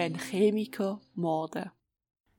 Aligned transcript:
wenn 0.00 0.18
Chemiker 0.18 0.98
morden. 1.14 1.70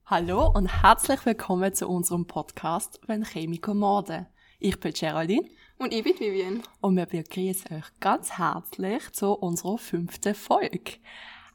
Hallo 0.08 0.52
und 0.52 0.82
herzlich 0.82 1.24
willkommen 1.28 1.72
zu 1.76 1.88
unserem 1.88 2.26
Podcast 2.26 3.00
Wenn 3.06 3.24
Chemiker 3.24 3.76
morden. 3.76 4.26
Ich 4.58 4.80
bin 4.80 4.92
Geraldine. 4.94 5.48
Und 5.78 5.94
ich 5.94 6.04
bin 6.04 6.20
Vivian. 6.20 6.64
Und 6.80 6.96
wir 6.96 7.06
begrüßen 7.06 7.78
euch 7.78 7.86
ganz 8.00 8.40
herzlich 8.40 9.12
zu 9.12 9.34
unserer 9.34 9.78
fünften 9.78 10.34
Folge. 10.34 10.94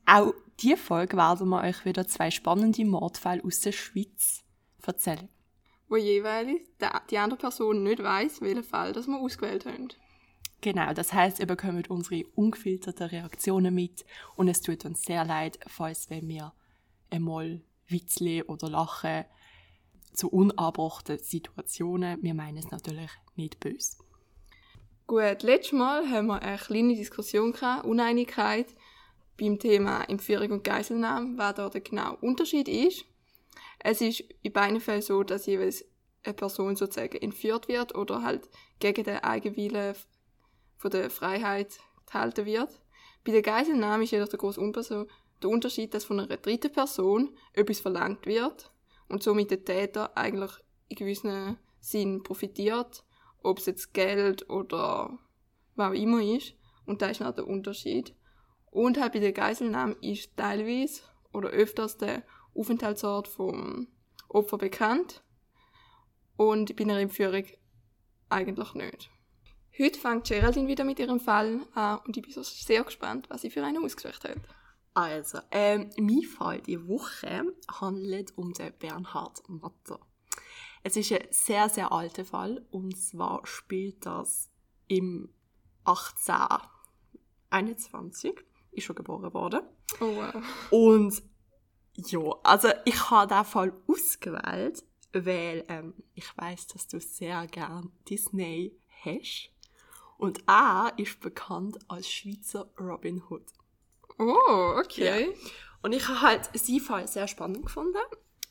Auch 0.07 0.33
diese 0.61 0.77
Folge 0.77 1.17
werden 1.17 1.49
wir 1.49 1.63
euch 1.65 1.85
wieder 1.85 2.07
zwei 2.07 2.31
spannende 2.31 2.85
Mordfälle 2.85 3.43
aus 3.43 3.59
der 3.63 3.73
Schweiz 3.73 4.45
erzählen. 4.87 5.29
Wo 5.89 5.97
jeweils 5.97 6.61
die 7.11 7.19
andere 7.19 7.41
Person 7.41 7.83
nicht 7.83 8.01
weiß, 8.01 8.43
welchen 8.43 8.63
Fall 8.63 8.93
das 8.93 9.09
wir 9.09 9.19
ausgewählt 9.19 9.67
haben. 9.67 9.89
Genau, 10.61 10.93
das 10.95 11.13
heißt, 11.13 11.39
ihr 11.39 11.47
bekommt 11.47 11.91
unsere 11.91 12.25
ungefilterten 12.35 13.09
Reaktionen 13.09 13.75
mit 13.75 14.05
und 14.37 14.49
es 14.49 14.63
tut 14.63 14.85
uns 14.85 15.03
sehr 15.03 15.25
leid, 15.25 15.59
falls 15.67 16.11
wenn 16.11 16.29
wir 16.29 16.53
einmal 17.11 17.61
Witzle 17.89 18.45
oder 18.45 18.69
Lachen 18.69 19.25
zu 20.13 20.29
unabbrachten 20.29 21.19
Situationen, 21.19 22.23
wir 22.23 22.35
meinen 22.35 22.57
es 22.57 22.71
natürlich 22.71 23.11
nicht 23.37 23.61
böse. 23.61 23.99
Gut, 25.07 25.43
letztes 25.43 25.73
Mal 25.73 26.11
haben 26.11 26.27
wir 26.27 26.43
eine 26.43 26.59
kleine 26.59 26.97
Diskussion 26.97 27.53
gehabt, 27.53 27.85
Uneinigkeit 27.85 28.67
beim 29.39 29.59
Thema 29.59 30.03
Entführung 30.05 30.51
und 30.51 30.65
Geiselnahme, 30.65 31.37
was 31.39 31.55
da 31.55 31.69
der 31.69 31.83
genaue 31.83 32.17
Unterschied 32.17 32.67
ist. 32.67 33.05
Es 33.79 34.01
ist 34.01 34.25
in 34.43 34.53
beiden 34.53 34.81
Fällen 34.81 35.03
so, 35.03 35.23
dass 35.23 35.47
jeweils 35.47 35.85
eine 36.25 36.35
Person 36.35 36.75
sozusagen 36.75 37.19
entführt 37.19 37.69
wird 37.69 37.95
oder 37.95 38.23
halt 38.23 38.49
gegen 38.81 39.05
den 39.05 39.19
Eigenwillen 39.19 39.95
von 40.77 40.91
der 40.91 41.11
Freiheit 41.11 41.79
gehalten 42.07 42.47
wird. 42.47 42.81
Bei 43.25 43.33
der 43.33 43.43
Geiselnahme 43.43 44.05
ist 44.05 44.13
jedoch 44.13 44.29
der 44.29 44.39
große 44.39 44.61
Unterschied, 44.61 45.95
dass 45.95 46.05
von 46.05 46.21
einer 46.21 46.37
dritten 46.37 46.73
Person 46.73 47.37
etwas 47.53 47.81
verlangt 47.81 48.27
wird 48.27 48.71
und 49.09 49.23
somit 49.23 49.51
der 49.51 49.65
Täter 49.65 50.17
eigentlich 50.17 50.53
in 50.89 50.97
gewissem 50.97 51.57
Sinn 51.81 52.23
profitiert, 52.23 53.05
ob 53.43 53.59
es 53.59 53.67
jetzt 53.67 53.93
Geld 53.95 54.49
oder 54.49 55.19
was 55.75 55.91
auch 55.91 55.95
immer 55.95 56.23
ist. 56.23 56.55
Und 56.85 57.03
da 57.03 57.09
ist 57.09 57.21
noch 57.21 57.35
der 57.35 57.47
Unterschied. 57.47 58.15
Und 58.71 59.01
halt 59.01 59.13
bei 59.13 59.19
der 59.19 59.33
Geiselnahme 59.33 59.97
ist 60.01 60.37
teilweise 60.37 61.03
oder 61.33 61.51
öfters 61.51 61.97
der 61.97 62.23
Aufenthaltsort 62.55 63.29
vom 63.29 63.89
Opfer 64.29 64.59
bekannt 64.59 65.23
und 66.37 66.77
bei 66.77 66.85
einer 66.85 66.99
Entführung 66.99 67.45
eigentlich 68.29 68.75
nicht. 68.75 69.11
Heute 69.79 70.01
fängt 70.01 70.27
Geraldine 70.27 70.69
wieder 70.69 70.85
mit 70.85 70.99
ihrem 70.99 71.21
Fall 71.21 71.61
an 71.75 71.99
und 72.07 72.17
ich 72.17 72.23
bin 72.23 72.33
so 72.33 72.43
sehr 72.43 72.83
gespannt, 72.83 73.29
was 73.29 73.43
sie 73.43 73.51
für 73.51 73.63
einen 73.63 73.85
ausgesucht 73.85 74.25
hat. 74.25 74.39
Also, 74.95 75.41
ähm, 75.51 75.91
mein 75.99 76.23
Fall 76.23 76.63
die 76.63 76.89
Woche 76.89 77.45
handelt 77.81 78.33
um 78.39 78.55
den 78.55 78.73
Bernhard 78.79 79.47
Matter. 79.49 80.01
Es 80.83 80.97
ist 80.97 81.13
ein 81.13 81.27
sehr, 81.31 81.69
sehr 81.69 81.93
alter 81.93 82.25
Fall 82.25 82.65
und 82.71 82.97
zwar 82.97 83.47
spielt 83.47 84.07
das 84.07 84.49
im 84.89 85.29
1821, 85.85 88.35
ist 88.71 88.85
schon 88.85 88.97
geboren 88.97 89.35
worden. 89.35 89.61
Oh 90.01 90.17
wow. 90.17 90.43
Und 90.71 91.23
ja, 91.93 92.35
also 92.45 92.69
ich 92.87 93.11
habe 93.11 93.29
diesen 93.29 93.45
Fall 93.45 93.75
ausgewählt, 93.87 94.83
weil 95.13 95.67
ähm, 95.69 95.93
ich 96.15 96.35
weiß, 96.35 96.69
dass 96.69 96.89
du 96.89 96.99
sehr 96.99 97.47
gern 97.47 97.93
Disney 98.09 98.75
hast. 99.05 99.51
Und 100.19 100.43
er 100.47 100.93
ist 100.97 101.21
bekannt 101.21 101.79
als 101.89 102.11
Schweizer 102.11 102.71
Robin 102.79 103.23
Hood. 103.29 103.45
Oh, 104.19 104.75
okay. 104.79 105.27
Ja. 105.27 105.33
Und 105.83 105.93
ich 105.93 106.09
habe 106.09 106.23
halt 106.23 106.51
seinen 106.55 106.81
Fall 106.81 107.07
sehr 107.07 107.29
spannend 107.29 107.65
gefunden. 107.67 107.99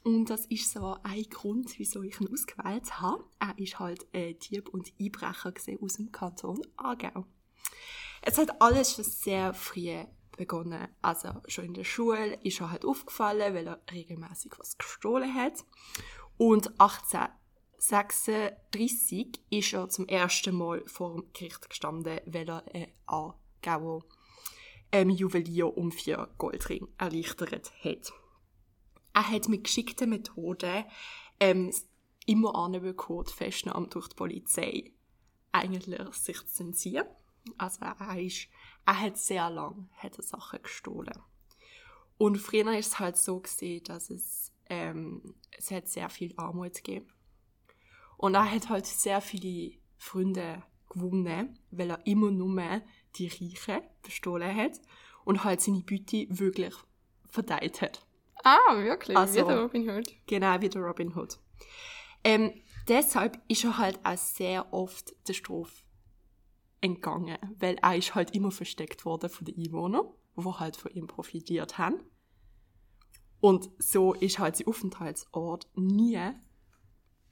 Und 0.03 0.29
das 0.29 0.45
ist 0.45 0.71
so 0.71 0.97
ein 1.01 1.23
Grund, 1.23 1.79
wieso 1.79 2.03
ich 2.03 2.21
ihn 2.21 2.31
ausgewählt 2.31 3.01
habe. 3.01 3.23
Er 3.39 3.57
ist 3.57 3.79
halt 3.79 4.05
äh, 4.13 4.35
Dieb 4.35 4.69
und 4.69 4.93
Einbrecher 4.99 5.51
aus 5.81 5.93
dem 5.93 6.11
Kanton 6.11 6.61
Aargau. 6.77 7.25
Es 8.21 8.37
hat 8.37 8.61
alles 8.61 8.93
schon 8.93 9.03
sehr 9.03 9.53
früh 9.55 10.03
begonnen. 10.37 10.87
Also 11.01 11.29
schon 11.47 11.65
in 11.65 11.73
der 11.73 11.83
Schule 11.83 12.39
ist 12.43 12.61
er 12.61 12.69
halt 12.69 12.85
aufgefallen, 12.85 13.55
weil 13.55 13.67
er 13.67 13.81
regelmäßig 13.91 14.51
was 14.57 14.77
gestohlen 14.77 15.33
hat. 15.33 15.65
Und 16.37 16.79
18 16.79 17.21
1936 17.77 19.41
ist 19.49 19.73
er 19.73 19.89
zum 19.89 20.07
ersten 20.07 20.55
Mal 20.55 20.83
vor 20.87 21.15
dem 21.15 21.33
Gericht 21.33 21.69
gestanden, 21.69 22.19
weil 22.25 22.49
er 22.49 22.63
einen 22.73 22.87
ähm, 24.91 25.09
Juwelier 25.09 25.77
um 25.77 25.91
vier 25.91 26.29
Goldring 26.37 26.87
erleichtert 26.97 27.71
hat. 27.83 28.13
Er 29.13 29.29
hat 29.29 29.49
mit 29.49 29.65
geschickten 29.65 30.09
Methoden 30.09 30.85
ähm, 31.39 31.73
immer 32.25 32.55
anbekommen, 32.55 33.25
die 33.29 33.33
Festnahme 33.33 33.87
durch 33.87 34.07
die 34.09 34.15
Polizei 34.15 34.91
eigentlich 35.51 36.15
sich 36.15 36.45
zu 36.47 36.63
entziehen. 36.63 37.05
Also 37.57 37.81
er, 37.81 38.19
ist, 38.19 38.47
er 38.85 38.99
hat 38.99 39.17
sehr 39.17 39.49
lange 39.49 39.87
Sachen 40.19 40.61
gestohlen. 40.61 41.19
Und 42.17 42.37
früher 42.37 42.77
ist 42.77 42.87
es 42.87 42.99
halt 42.99 43.17
so 43.17 43.39
gesehen, 43.41 43.83
dass 43.83 44.09
es, 44.09 44.51
ähm, 44.69 45.35
es 45.51 45.69
hat 45.71 45.87
sehr 45.87 46.09
viel 46.09 46.33
Armut 46.37 46.75
gegeben 46.75 47.14
und 48.25 48.33
er 48.33 48.51
hat 48.51 48.69
halt 48.69 48.87
sehr 48.87 49.21
viele 49.21 49.77
Freunde 49.97 50.63
gewonnen, 50.89 51.59
weil 51.69 51.91
er 51.91 52.07
immer 52.07 52.31
nur 52.31 52.81
die 53.17 53.27
Reichen 53.27 53.83
bestohlen 54.01 54.55
hat 54.55 54.81
und 55.25 55.43
halt 55.43 55.61
seine 55.61 55.81
Beute 55.81 56.25
wirklich 56.29 56.73
verteilt 57.29 57.83
hat. 57.83 58.03
Ah, 58.43 58.77
wirklich? 58.77 59.15
Also, 59.15 59.41
wie 59.41 59.45
der 59.45 59.61
Robin 59.61 59.87
Hood? 59.87 60.11
Genau, 60.25 60.59
wie 60.59 60.69
der 60.69 60.81
Robin 60.81 61.15
Hood. 61.15 61.37
Ähm, 62.23 62.63
deshalb 62.87 63.39
ist 63.47 63.63
er 63.63 63.77
halt 63.77 64.03
auch 64.03 64.17
sehr 64.17 64.73
oft 64.73 65.13
der 65.27 65.33
Strophe 65.33 65.83
entgangen, 66.81 67.37
weil 67.59 67.75
er 67.75 67.95
ist 67.95 68.15
halt 68.15 68.33
immer 68.33 68.49
versteckt 68.49 69.05
worden 69.05 69.29
von 69.29 69.45
den 69.45 69.55
Einwohnern, 69.55 70.07
die 70.35 70.43
halt 70.43 70.77
von 70.77 70.91
ihm 70.93 71.05
profitiert 71.05 71.77
haben. 71.77 71.99
Und 73.39 73.69
so 73.77 74.15
ist 74.15 74.39
halt 74.39 74.55
sein 74.55 74.65
Aufenthaltsort 74.65 75.69
nie 75.75 76.17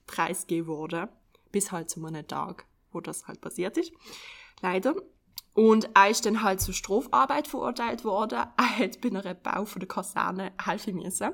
preisgegeben 0.06 0.68
worden, 0.68 1.10
bis 1.52 1.72
halt 1.72 1.90
zu 1.90 2.06
einem 2.06 2.28
Tag, 2.28 2.66
wo 2.92 3.02
das 3.02 3.28
halt 3.28 3.42
passiert 3.42 3.78
ist. 3.78 3.92
Leider. 4.62 4.96
Und 5.54 5.90
er 5.94 6.10
ist 6.10 6.26
dann 6.26 6.42
halt 6.42 6.62
zur 6.62 6.74
Strafarbeit 6.74 7.48
verurteilt 7.48 8.04
worden. 8.04 8.46
Er 8.58 8.78
hat 8.80 9.02
bei 9.02 9.10
einem 9.10 9.38
Bau 9.42 9.66
von 9.66 9.80
der 9.80 9.88
Kaserne 9.88 10.52
helfen 10.64 10.96
müssen. 10.96 11.32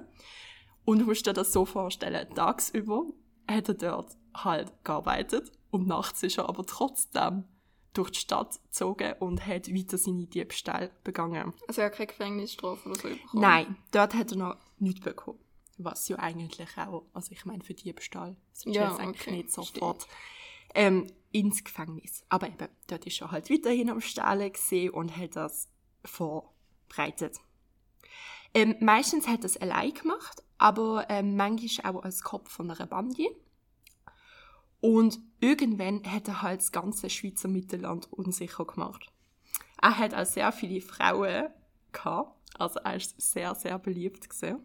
Und 0.86 1.00
du 1.00 1.06
musst 1.06 1.26
dir 1.26 1.34
das 1.34 1.54
so 1.54 1.66
vorstellen, 1.66 2.28
tagsüber 2.34 3.06
hat 3.48 3.70
er 3.70 3.74
dort 3.76 4.18
halt 4.34 4.72
gearbeitet 4.84 5.52
und 5.72 5.88
nachts 5.88 6.24
ist 6.24 6.38
er 6.38 6.50
aber 6.50 6.66
trotzdem 6.66 7.46
durch 7.94 8.12
die 8.12 8.20
Stadt 8.20 8.60
gezogen 8.64 9.14
und 9.20 9.46
hat 9.46 9.74
weiter 9.74 9.98
seine 9.98 10.26
Diebstahl 10.26 10.92
begangen. 11.04 11.54
Also 11.68 11.82
er 11.82 11.88
hat 11.88 11.94
keine 11.94 12.08
Gefängnisstrafe 12.08 12.90
oder 12.90 13.00
so 13.00 13.08
bekommen? 13.08 13.42
Nein, 13.42 13.76
dort 13.92 14.14
hat 14.14 14.32
er 14.32 14.38
noch 14.38 14.58
nichts 14.78 15.02
bekommen 15.02 15.40
was 15.84 16.08
ja 16.08 16.18
eigentlich 16.18 16.78
auch, 16.78 17.06
also 17.14 17.32
ich 17.32 17.46
meine 17.46 17.64
für 17.64 17.74
Diebstahl, 17.74 18.36
sonst 18.54 18.76
ja, 18.76 18.90
jetzt 18.90 19.00
eigentlich 19.00 19.28
nicht 19.28 19.52
sofort 19.52 20.08
ähm, 20.76 21.08
ins 21.32 21.64
Gefängnis. 21.64 22.24
Aber 22.30 22.48
eben, 22.48 22.68
dort 22.88 23.06
ist 23.06 23.22
er 23.22 23.32
halt 23.32 23.50
weiterhin 23.50 23.90
am 23.90 24.02
Stahlen 24.02 24.52
gesehen 24.52 24.92
und 24.92 25.16
hat 25.16 25.36
das 25.36 25.70
vorbereitet. 26.06 27.40
Ähm, 28.54 28.76
meistens 28.80 29.28
hat 29.28 29.40
er 29.40 29.46
es 29.46 29.58
allein 29.58 29.94
gemacht, 29.94 30.44
aber 30.58 31.06
ähm, 31.10 31.36
manchmal 31.36 31.96
auch 31.96 32.04
als 32.04 32.24
Kopf 32.24 32.52
von 32.52 32.70
einer 32.70 32.88
Bande. 32.88 33.30
Und 34.82 35.20
irgendwann 35.40 36.04
hat 36.06 36.28
er 36.28 36.42
halt 36.42 36.62
das 36.62 36.72
ganze 36.72 37.10
Schweizer 37.10 37.48
Mittelland 37.48 38.12
unsicher 38.12 38.66
gemacht. 38.66 39.12
Er 39.82 39.98
hat 39.98 40.14
auch 40.14 40.26
sehr 40.26 40.52
viele 40.52 40.82
Frauen 40.82 41.48
gehabt, 41.92 42.36
also 42.58 42.80
er 42.80 42.96
ist 42.96 43.20
sehr, 43.20 43.56
sehr 43.56 43.78
beliebt 43.80 44.30
gesehen. 44.30 44.60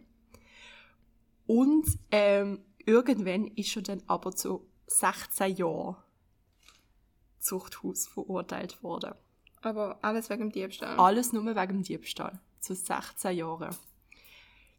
Und 1.46 1.86
ähm, 2.10 2.64
irgendwann 2.84 3.46
ist 3.48 3.76
er 3.76 3.82
dann 3.82 4.02
aber 4.06 4.34
zu 4.34 4.66
16 4.86 5.56
Jahren 5.56 5.96
Zuchthaus 7.38 8.06
verurteilt 8.06 8.82
worden. 8.82 9.14
Aber 9.60 9.98
alles 10.02 10.30
wegen 10.30 10.50
dem 10.50 10.52
Diebstahl? 10.52 10.98
Alles 10.98 11.32
nur 11.32 11.44
wegen 11.44 11.68
dem 11.68 11.82
Diebstahl. 11.82 12.40
Zu 12.60 12.74
16 12.74 13.36
Jahren. 13.36 13.74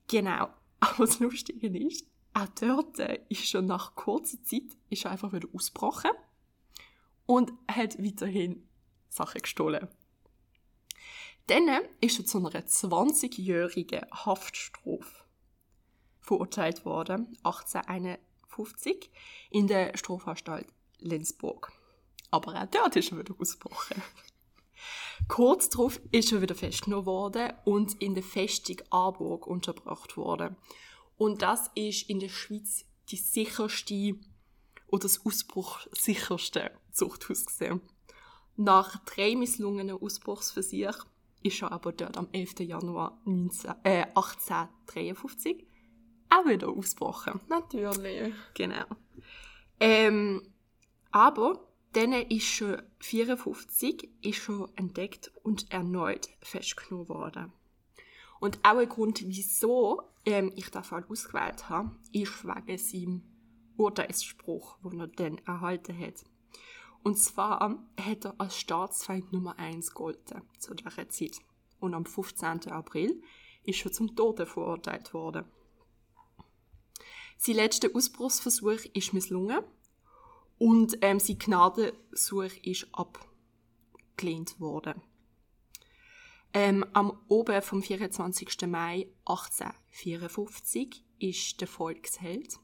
Genau. 0.07 0.50
Aber 0.79 1.06
das 1.06 1.19
Lustige 1.19 1.67
ist, 1.67 2.06
auch 2.33 2.47
dort 2.59 3.00
ist 3.29 3.47
schon 3.47 3.65
nach 3.65 3.95
kurzer 3.95 4.44
Zeit 4.44 4.63
ist 4.89 5.06
er 5.06 5.11
einfach 5.11 5.33
wieder 5.33 5.47
ausgebrochen 5.53 6.11
und 7.25 7.51
hat 7.68 7.97
weiterhin 8.03 8.68
Sachen 9.09 9.41
gestohlen. 9.41 9.88
Dann 11.47 11.69
ist 12.01 12.19
er 12.19 12.25
zu 12.25 12.39
einer 12.39 12.50
20-jährigen 12.50 14.06
Haftstrafe 14.11 15.25
verurteilt 16.25 16.86
worden, 16.86 17.38
1851, 17.44 19.12
in 19.51 19.68
der 19.68 19.95
Strafanstalt 19.95 20.68
Lenzburg. 21.00 21.72
Aber 22.31 22.62
auch 22.62 22.66
dort 22.66 22.95
ist 22.95 23.12
er 23.12 23.19
wieder 23.19 23.36
ausgebrochen. 23.39 24.01
Kurz 25.27 25.69
darauf 25.69 26.00
ist 26.12 26.31
er 26.31 26.42
wieder 26.42 26.56
festgenommen 26.56 27.06
worden 27.06 27.54
und 27.63 28.01
in 28.01 28.16
der 28.16 28.24
Festung 28.24 28.77
Aarburg 28.89 29.48
untergebracht 29.48 30.18
worden. 30.18 30.56
Und 31.18 31.42
das 31.42 31.69
ist 31.75 32.10
in 32.10 32.19
der 32.19 32.30
Schweiz 32.30 32.86
die 33.10 33.18
sicherste 33.18 34.16
oder 34.88 35.04
das 35.04 35.25
ausbruchsicherste 35.25 36.71
Zuchthaus 36.92 37.45
gesehen. 37.45 37.81
Nach 38.57 39.04
drei 39.06 39.36
misslungenen 39.36 39.98
Ausbruchsversuchen 40.01 41.10
ist 41.44 41.62
er 41.62 41.71
aber 41.71 41.92
dort 41.92 42.18
am 42.18 42.28
11. 42.31 42.62
Januar 42.62 43.21
19, 43.25 43.71
äh, 43.83 44.06
1853 44.16 45.66
auch 46.35 46.45
wieder 46.47 46.69
ausgebrochen. 46.69 47.39
Natürlich. 47.47 48.33
Genau. 48.53 48.85
Ähm, 49.79 50.41
aber 51.11 51.59
dann 51.93 52.11
ist 52.11 52.43
schon 52.43 52.81
54 52.99 54.09
ist 54.21 54.37
schon 54.37 54.69
entdeckt 54.75 55.31
und 55.43 55.71
erneut 55.71 56.27
festgenommen 56.41 57.09
worden. 57.09 57.53
Und 58.39 58.59
auch 58.63 58.77
ein 58.77 58.89
Grund, 58.89 59.23
wieso 59.25 60.03
ähm, 60.25 60.51
ich 60.55 60.69
den 60.69 60.83
Fall 60.83 61.05
ausgewählt 61.09 61.69
habe, 61.69 61.91
ist 62.11 62.45
wegen 62.45 62.77
seinem 62.77 63.21
Urteilsspruch, 63.77 64.77
den 64.83 64.99
er 64.99 65.07
dann 65.07 65.37
erhalten 65.45 65.97
hat. 65.97 66.25
Und 67.03 67.17
zwar 67.17 67.79
hat 67.99 68.25
er 68.25 68.35
als 68.39 68.57
Staatsfeind 68.57 69.31
Nummer 69.31 69.57
1 69.59 69.89
gegolten 69.89 70.41
zu 70.57 70.73
dieser 70.73 71.07
Zeit. 71.09 71.39
Und 71.79 71.93
am 71.93 72.05
15. 72.05 72.71
April 72.71 73.21
ist 73.63 73.85
er 73.85 73.91
zum 73.91 74.15
Tode 74.15 74.45
verurteilt 74.45 75.13
worden. 75.13 75.45
Sein 77.37 77.55
letzter 77.55 77.89
Ausbruchsversuch 77.93 78.85
ist 78.93 79.13
misslungen 79.13 79.59
und 80.57 80.97
ähm, 81.01 81.19
sein 81.19 81.37
Gnadensuch 81.37 82.51
ist 82.63 82.87
abgelehnt 82.93 84.59
worden. 84.59 85.01
Ähm, 86.53 86.85
am 86.93 87.19
Oben 87.27 87.61
vom 87.61 87.83
24. 87.83 88.61
Mai 88.67 89.07
1854 89.25 91.03
ist 91.19 91.59
der 91.59 91.67
Volksheld 91.67 92.57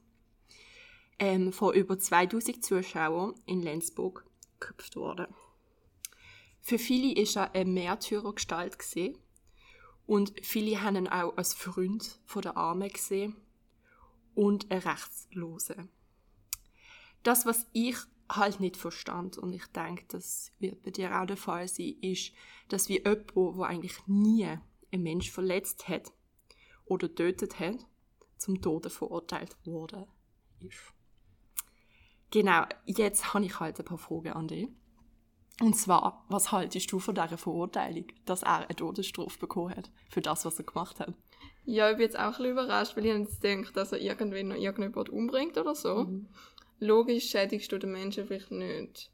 ähm, 1.20 1.52
von 1.52 1.74
über 1.74 2.00
2000 2.00 2.64
Zuschauern 2.64 3.36
in 3.46 3.62
Lenzburg 3.62 4.26
geköpft 4.60 4.96
worden. 4.96 5.28
Für 6.62 6.80
viele 6.80 7.14
ist 7.20 7.36
er 7.36 7.54
eine 7.54 7.70
Märtyrergestalt 7.70 8.80
gesehen 8.80 9.18
und 10.06 10.34
viele 10.42 10.82
haben 10.82 10.96
ihn 10.96 11.08
auch 11.08 11.36
als 11.36 11.54
Freund 11.54 12.20
von 12.26 12.44
der 12.44 12.56
Armen 12.56 12.90
gesehen 12.90 13.36
und 14.36 14.72
ein 14.72 14.80
Rechtslose. 14.80 15.88
Das, 17.24 17.46
was 17.46 17.68
ich 17.74 17.98
halt 18.30 18.60
nicht 18.60 18.78
verstand 18.78 19.38
und 19.38 19.54
ich 19.54 19.66
denke, 19.68 20.06
das 20.08 20.52
wird 20.60 20.82
bei 20.84 20.92
dir 20.92 21.20
auch 21.20 21.26
der 21.26 21.38
Fall 21.38 21.68
sein, 21.68 21.96
ist, 22.02 22.34
dass 22.70 22.90
wie 22.90 23.00
jemand, 23.00 23.36
wo 23.36 23.64
eigentlich 23.64 24.08
nie 24.08 24.48
ein 24.92 25.04
Mensch 25.04 25.30
verletzt 25.32 25.88
hat 25.88 26.12
oder 26.86 27.08
getötet 27.08 27.60
hat, 27.60 27.86
zum 28.38 28.62
Tode 28.62 28.90
verurteilt 28.90 29.56
ist. 30.60 30.94
Genau, 32.32 32.64
jetzt 32.86 33.34
habe 33.34 33.46
ich 33.46 33.60
halt 33.60 33.80
ein 33.80 33.86
paar 33.86 33.98
Fragen 33.98 34.34
an 34.34 34.48
dich. 34.48 34.70
Und 35.60 35.76
zwar, 35.76 36.26
was 36.30 36.52
haltest 36.52 36.92
du 36.92 37.00
von 37.00 37.14
dieser 37.14 37.38
Verurteilung, 37.38 38.08
dass 38.26 38.42
er 38.42 38.66
eine 38.66 38.76
Todesstrafe 38.76 39.38
bekommen 39.38 39.76
hat 39.76 39.92
für 40.10 40.22
das, 40.22 40.46
was 40.46 40.58
er 40.58 40.66
gemacht 40.66 41.00
hat? 41.00 41.14
Ja, 41.66 41.90
ich 41.92 41.98
bin 41.98 42.06
jetzt 42.06 42.18
auch 42.18 42.24
ein 42.24 42.32
bisschen 42.32 42.52
überrascht, 42.52 42.98
weil 42.98 43.06
ich 43.06 43.18
jetzt 43.18 43.44
denke, 43.44 43.72
dass 43.74 43.92
er 43.92 44.00
irgendwann 44.00 44.50
noch 44.50 44.56
irgendjemand 44.56 45.10
umbringt 45.10 45.58
oder 45.58 45.76
so. 45.76 46.06
Mhm. 46.06 46.28
Logisch 46.80 47.30
schädigst 47.30 47.72
du 47.72 47.78
den 47.78 47.92
Menschen 47.92 48.26
vielleicht 48.26 48.52
nicht 48.52 49.12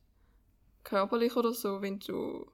körperlich 0.84 1.36
oder 1.36 1.54
so, 1.54 1.82
wenn 1.82 2.00
du 2.00 2.50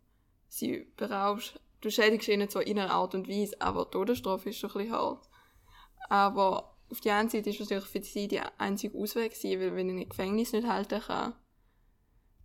sie 0.47 0.87
beraubst. 0.97 1.59
Du 1.81 1.91
schädigst 1.91 2.27
ihnen 2.27 2.49
zwar 2.49 2.65
in 2.65 2.79
einer 2.79 2.91
Art 2.91 3.13
und 3.13 3.27
Weise, 3.27 3.59
aber 3.61 3.89
Todesstrafe 3.91 4.49
ist 4.49 4.57
schon 4.57 4.71
ein 4.71 4.77
bisschen 4.77 4.93
hart. 4.93 5.29
Aber 6.09 6.75
auf 6.89 7.01
die 7.01 7.11
einen 7.11 7.29
Seite 7.29 7.49
ist 7.49 7.59
es 7.59 7.69
natürlich 7.69 7.89
für 7.89 8.01
sie 8.01 8.27
der 8.27 8.59
einzige 8.59 8.97
Ausweg 8.97 9.33
gewesen, 9.33 9.61
weil 9.61 9.75
wenn 9.75 9.89
ein 9.89 10.09
Gefängnis 10.09 10.53
nicht 10.53 10.67
halten 10.67 11.01
kann, 11.01 11.35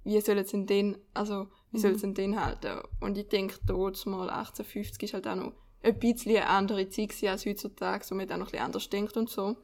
wie 0.05 0.21
soll 0.21 0.39
es 0.39 0.51
denn 0.51 0.67
den, 0.67 0.99
also, 1.15 1.49
wie 1.71 1.79
soll 1.79 1.93
es 1.93 2.01
denn 2.01 2.15
den 2.15 2.43
halten? 2.43 2.81
Und 3.01 3.19
ich 3.19 3.29
denke, 3.29 3.59
dort 3.67 4.05
mal 4.06 4.31
1850 4.31 5.03
ist 5.03 5.15
halt 5.15 5.29
auch 5.29 5.35
noch 5.37 5.53
ein 5.83 5.99
bisschen 5.99 6.37
eine 6.37 6.47
andere 6.47 6.89
Zeit 6.89 7.23
als 7.25 7.47
heutzutage, 7.47 8.05
wo 8.11 8.15
man 8.15 8.27
dann 8.27 8.41
noch 8.41 8.49
ein 8.49 8.53
bisschen 8.53 8.67
anders 8.67 8.91
denkt 8.91 9.17
und 9.17 9.31
so. 9.31 9.57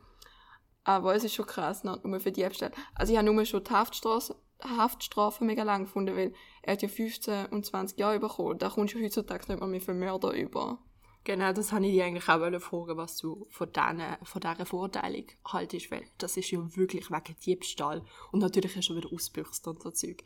Aber 0.85 1.15
es 1.15 1.25
ist 1.25 1.35
schon 1.35 1.47
krass, 1.47 1.83
nicht 1.83 2.05
nur 2.05 2.21
für 2.21 2.31
Diebstahl. 2.31 2.73
Also 2.95 3.13
ich 3.13 3.19
habe 3.19 3.31
nur 3.31 3.45
schon 3.47 3.65
die 3.65 3.71
Haftstrafe, 3.71 4.37
Haftstrafe 4.63 5.45
mega 5.45 5.63
lang 5.63 5.85
gefunden, 5.85 6.17
weil 6.17 6.35
er 6.63 6.75
hat 6.75 6.83
ja 6.83 6.89
15 6.89 7.47
und 7.47 7.65
20 7.65 7.99
Jahre 7.99 8.21
bekommen. 8.21 8.59
Da 8.59 8.69
kommst 8.69 8.95
du 8.95 9.03
heutzutage 9.03 9.51
nicht 9.51 9.65
mehr 9.65 9.81
für 9.81 9.95
Mörder 9.95 10.33
über. 10.33 10.79
Genau, 11.25 11.55
das 11.55 11.73
habe 11.73 11.87
ich 11.87 11.93
dich 11.93 12.03
eigentlich 12.03 12.29
auch 12.29 12.61
fragen, 12.61 12.99
was 12.99 13.17
du 13.17 13.47
von, 13.49 13.73
denen, 13.73 14.17
von 14.25 14.43
dieser 14.43 14.67
Verurteilung 14.67 15.25
haltest, 15.47 15.91
weil 15.91 16.05
das 16.19 16.37
ist 16.37 16.51
ja 16.51 16.59
wirklich 16.77 17.11
wegen 17.11 17.37
Diebstahl. 17.45 18.05
Und 18.31 18.41
natürlich 18.41 18.77
ist 18.77 18.91
er 18.91 18.97
wieder 18.97 19.11
ausbüchst 19.11 19.67
und 19.67 19.83
so 19.83 19.91
Zeug. 19.91 20.23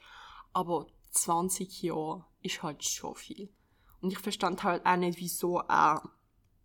Aber 0.53 0.89
20 1.13 1.83
Jahre 1.83 2.25
ist 2.43 2.65
halt 2.65 2.83
schon 2.85 3.15
viel. 3.15 3.49
Und 4.01 4.13
ich 4.13 4.19
verstand 4.19 4.63
halt 4.63 4.87
auch 4.87 4.97
nicht, 4.97 5.19
wieso 5.19 5.59
er 5.59 6.03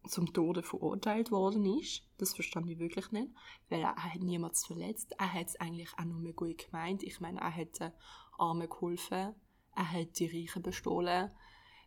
zum 0.08 0.34
Tode 0.34 0.64
verurteilt 0.64 1.32
worden 1.32 1.66
ist. 1.80 2.04
Das 2.18 2.34
verstand 2.34 2.70
ich 2.70 2.80
wirklich 2.80 3.12
nicht, 3.12 3.30
weil 3.70 3.82
er, 3.82 3.96
hat 3.96 4.22
niemanden 4.22 4.56
verletzt. 4.56 5.14
Er 5.18 5.34
hat 5.34 5.48
es 5.48 5.56
eigentlich 5.56 5.90
auch 5.98 6.06
nur 6.06 6.34
gut 6.34 6.66
gemeint. 6.66 7.04
Ich 7.04 7.20
meine, 7.20 7.40
er 7.40 7.56
hat 7.56 7.80
den 7.80 7.92
Armen 8.38 8.70
geholfen, 8.70 9.36
er 9.76 9.92
hat 9.92 10.20
die 10.20 10.28
Reichen 10.28 10.62
bestohlen. 10.62 11.32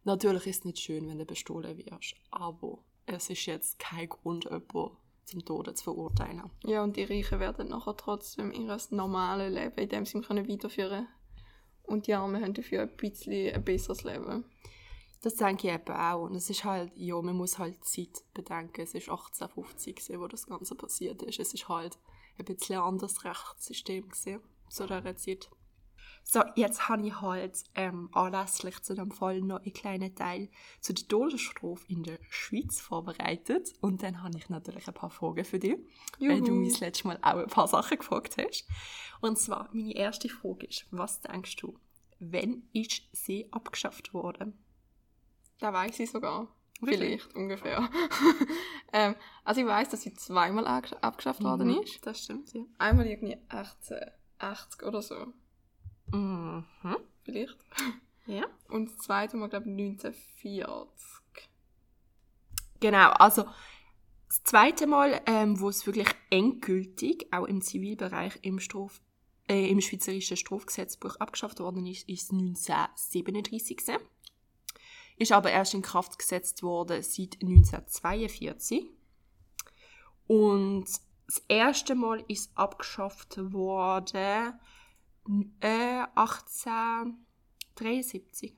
Natürlich 0.05 0.47
ist 0.47 0.59
es 0.59 0.65
nicht 0.65 0.79
schön, 0.79 1.09
wenn 1.09 1.19
du 1.19 1.25
bestohlen 1.25 1.77
wirst, 1.79 2.15
aber 2.31 2.79
es 3.07 3.29
ist 3.29 3.47
jetzt 3.47 3.79
kein 3.79 4.09
Grund, 4.09 4.45
jemanden 4.45 4.97
zum 5.25 5.45
Tode 5.45 5.75
zu 5.75 5.85
verurteilen. 5.85 6.51
Ja, 6.65 6.85
und 6.85 6.97
die 6.97 7.05
Reichen 7.05 7.41
werden 7.41 7.69
nachher 7.69 7.97
trotzdem 7.97 8.53
ihr 8.53 8.79
normales 8.91 9.53
Leben 9.53 9.79
in 9.79 9.89
dem 9.89 10.07
Sinne 10.07 10.49
weiterführen 10.49 11.09
Und 11.83 12.07
die 12.07 12.15
Armen 12.15 12.41
haben 12.41 12.55
dafür 12.55 12.83
ein 12.83 12.97
bisschen 12.97 13.53
ein 13.55 13.65
besseres 13.65 14.05
Leben. 14.05 14.45
Das 15.23 15.37
denke 15.37 15.69
ich 15.69 15.75
eben 15.75 15.95
auch. 15.95 16.25
Und 16.25 16.35
es 16.35 16.51
ist 16.51 16.65
halt, 16.65 16.93
ja, 16.95 17.21
man 17.21 17.37
muss 17.37 17.59
halt 17.59 17.77
die 17.77 17.81
Zeit 17.81 18.25
bedenken. 18.35 18.83
Es 18.83 18.95
ist 18.95 19.09
1850, 19.09 20.19
wo 20.19 20.29
das 20.29 20.47
Ganze 20.47 20.75
passiert 20.75 21.23
ist. 21.23 21.41
Es 21.41 21.55
ist 21.55 21.69
halt 21.69 21.99
ein 22.39 22.45
bisschen 22.45 22.81
anderes 22.81 23.25
Rechtssystem 23.25 24.09
gesehen 24.09 24.41
zu 24.69 24.87
dieser 24.87 25.17
Zeit. 25.17 25.51
So, 26.29 26.43
jetzt 26.57 26.89
habe 26.89 27.07
ich 27.07 27.21
halt 27.21 27.63
ähm, 27.77 28.09
anlässlich 28.13 28.81
zu 28.83 28.95
dem 28.95 29.13
Fall 29.13 29.41
noch 29.43 29.63
einen 29.63 29.73
kleinen 29.73 30.13
Teil 30.17 30.51
zu 30.81 30.93
der 30.93 31.07
Todesstrafe 31.07 31.85
in 31.87 32.03
der 32.03 32.19
Schweiz 32.31 32.81
vorbereitet. 32.81 33.73
Und 33.81 34.03
dann 34.03 34.25
habe 34.25 34.37
ich 34.37 34.49
natürlich 34.49 34.89
ein 34.89 34.95
paar 34.95 35.11
Fragen 35.11 35.45
für 35.45 35.61
dich, 35.61 35.77
Juhu. 36.19 36.33
weil 36.33 36.41
du 36.41 36.51
mich 36.51 36.73
das 36.73 36.81
letzte 36.81 37.07
Mal 37.07 37.19
auch 37.23 37.37
ein 37.37 37.47
paar 37.47 37.69
Sachen 37.69 37.99
gefragt 37.99 38.37
hast. 38.39 38.67
Und 39.21 39.39
zwar, 39.39 39.71
meine 39.73 39.95
erste 39.95 40.29
Frage 40.29 40.67
ist, 40.67 40.87
was 40.91 41.21
denkst 41.21 41.57
du, 41.57 41.79
wann 42.19 42.65
ist 42.73 43.03
sie 43.13 43.47
abgeschafft 43.53 44.13
worden? 44.13 44.59
Da 45.59 45.73
weiß 45.73 46.01
ich 46.01 46.11
sogar. 46.11 46.49
Wirklich? 46.81 47.23
Vielleicht, 47.23 47.35
ungefähr. 47.35 47.89
ähm, 48.93 49.15
also 49.45 49.61
ich 49.63 49.67
weiß, 49.67 49.89
dass 49.89 50.03
sie 50.03 50.13
zweimal 50.15 50.67
abgeschafft 50.67 51.43
worden 51.43 51.69
mhm, 51.69 51.83
ist. 51.83 52.05
Das 52.05 52.23
stimmt, 52.23 52.53
ja. 52.53 52.63
Einmal 52.79 53.07
irgendwie 53.07 53.37
1880 53.49 54.83
oder 54.83 55.03
so. 55.03 55.33
Mhm. 56.13 56.65
Vielleicht. 57.23 57.57
Ja. 58.29 58.45
Und 58.69 58.91
das 58.91 58.99
zweite 58.99 59.37
Mal, 59.37 59.49
glaube 59.49 59.67
ich, 59.71 59.79
1940. 59.79 61.49
Genau, 62.81 63.11
also 63.11 63.45
das 64.27 64.43
zweite 64.43 64.89
Mal, 64.89 65.21
ähm, 65.27 65.61
wo 65.61 65.69
es 65.69 65.87
wirklich 65.87 66.09
endgültig 66.31 67.33
auch 67.33 67.45
im 67.45 67.63
Zivilbereich 67.63 68.41
im, 68.43 68.59
Straf, 68.59 69.01
äh, 69.49 69.71
im 69.71 69.81
Schweizerischen 69.81 70.37
Strafgesetzbuch 70.37 71.17
abgeschafft 71.21 71.61
worden 71.61 71.87
ist, 71.87 72.09
ist 72.09 72.33
1937 72.33 73.79
ist 75.17 75.33
aber 75.33 75.51
erst 75.51 75.75
in 75.75 75.83
Kraft 75.83 76.17
gesetzt 76.19 76.63
worden 76.63 77.03
seit 77.03 77.41
1942. 77.41 78.91
Und 80.27 80.87
das 81.27 81.43
erste 81.49 81.95
Mal 81.95 82.25
ist 82.29 82.51
abgeschafft 82.57 83.37
worden 83.53 84.59
äh, 85.61 86.05
1873. 86.15 88.57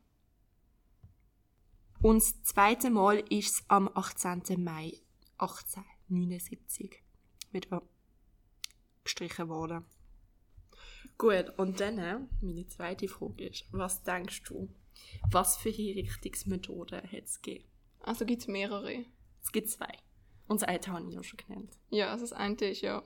Und 2.00 2.22
das 2.22 2.40
zweite 2.44 2.90
Mal 2.90 3.18
ist 3.30 3.54
es 3.54 3.64
am 3.68 3.90
18. 3.94 4.62
Mai 4.62 5.00
1879 5.38 7.02
wieder 7.50 7.82
gestrichen 9.02 9.48
worden. 9.48 9.84
Gut, 11.16 11.52
und 11.56 11.80
dann, 11.80 11.98
äh, 11.98 12.20
meine 12.40 12.68
zweite 12.68 13.08
Frage 13.08 13.48
ist, 13.48 13.64
was 13.72 14.04
denkst 14.04 14.44
du, 14.44 14.68
was 15.30 15.56
für 15.56 15.70
Hinrichtungsmethoden 15.70 17.02
hat 17.02 17.24
es 17.24 17.40
gegeben? 17.40 17.64
Also 18.00 18.24
gibt 18.24 18.42
es 18.42 18.48
mehrere? 18.48 19.04
Es 19.42 19.52
gibt 19.52 19.68
zwei. 19.68 19.92
Und 20.46 20.62
das 20.62 20.68
eine 20.68 20.86
habe 20.86 21.08
ich 21.08 21.14
ja 21.14 21.22
schon 21.22 21.36
genannt. 21.36 21.78
Ja, 21.90 22.10
also 22.10 22.24
das 22.24 22.32
eine 22.32 22.54
ist 22.56 22.80
ja 22.80 23.02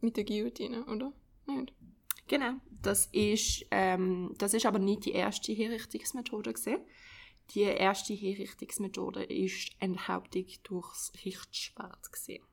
mit 0.00 0.16
der 0.16 0.24
Guillotine, 0.24 0.84
oder? 0.86 1.12
Nicht? 1.46 1.72
Genau. 2.26 2.54
Das 2.82 3.06
ist, 3.06 3.66
ähm, 3.70 4.34
das 4.38 4.54
ist 4.54 4.66
aber 4.66 4.78
nicht 4.78 5.04
die 5.04 5.12
erste 5.12 5.52
Hinrichtungsmethode 5.52 6.52
gesehen. 6.52 6.80
Die 7.50 7.60
erste 7.60 8.14
Hinrichtungsmethode 8.14 9.24
ist 9.24 9.72
Enthauptung 9.78 10.46
durchs 10.62 11.12
Richtschwert. 11.24 12.10
Gewesen. 12.10 12.44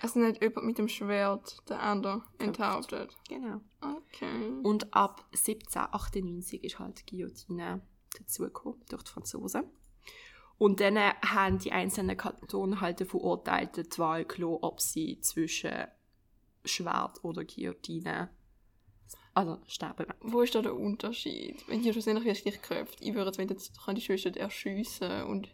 Also 0.00 0.20
nicht 0.20 0.42
jemand 0.42 0.66
mit 0.66 0.78
dem 0.78 0.88
Schwert 0.88 1.58
der 1.68 1.80
andere 1.80 2.22
enthauptet. 2.38 3.16
Genau. 3.28 3.60
Okay. 3.80 4.48
Und 4.62 4.94
ab 4.94 5.26
1798 5.32 6.64
ist 6.64 6.78
halt 6.78 7.00
die 7.00 7.16
Guillotine 7.16 7.82
dazugekommen 8.18 8.80
durch 8.88 9.02
die 9.02 9.10
Franzosen. 9.10 9.64
Und 10.58 10.80
dann 10.80 10.96
äh, 10.96 11.12
haben 11.24 11.58
die 11.58 11.72
einzelnen 11.72 12.16
Kantone 12.16 12.80
halt 12.80 13.00
den 13.00 13.08
Verurteilten 13.08 13.88
die 13.88 13.98
Wahl 13.98 14.24
gelassen, 14.24 14.58
ob 14.62 14.80
sie 14.80 15.20
zwischen 15.20 15.86
Schwert 16.64 17.24
oder 17.24 17.44
Guillotine 17.44 18.30
also 19.34 19.58
sterben 19.66 20.06
wollen. 20.06 20.32
Wo 20.32 20.42
ist 20.42 20.54
da 20.54 20.62
der 20.62 20.74
Unterschied? 20.76 21.66
Wenn 21.66 21.80
hier 21.80 21.92
schlussendlich 21.92 22.26
wirst 22.26 22.44
du 22.44 22.50
dich 22.50 22.60
geköpft, 22.60 22.98
ich 23.00 23.14
würde, 23.14 23.36
wenn 23.38 23.48
jetzt 23.48 23.82
kann 23.82 23.94
die 23.94 24.02
Schwester 24.02 24.36
erschiessen 24.36 25.22
und 25.24 25.48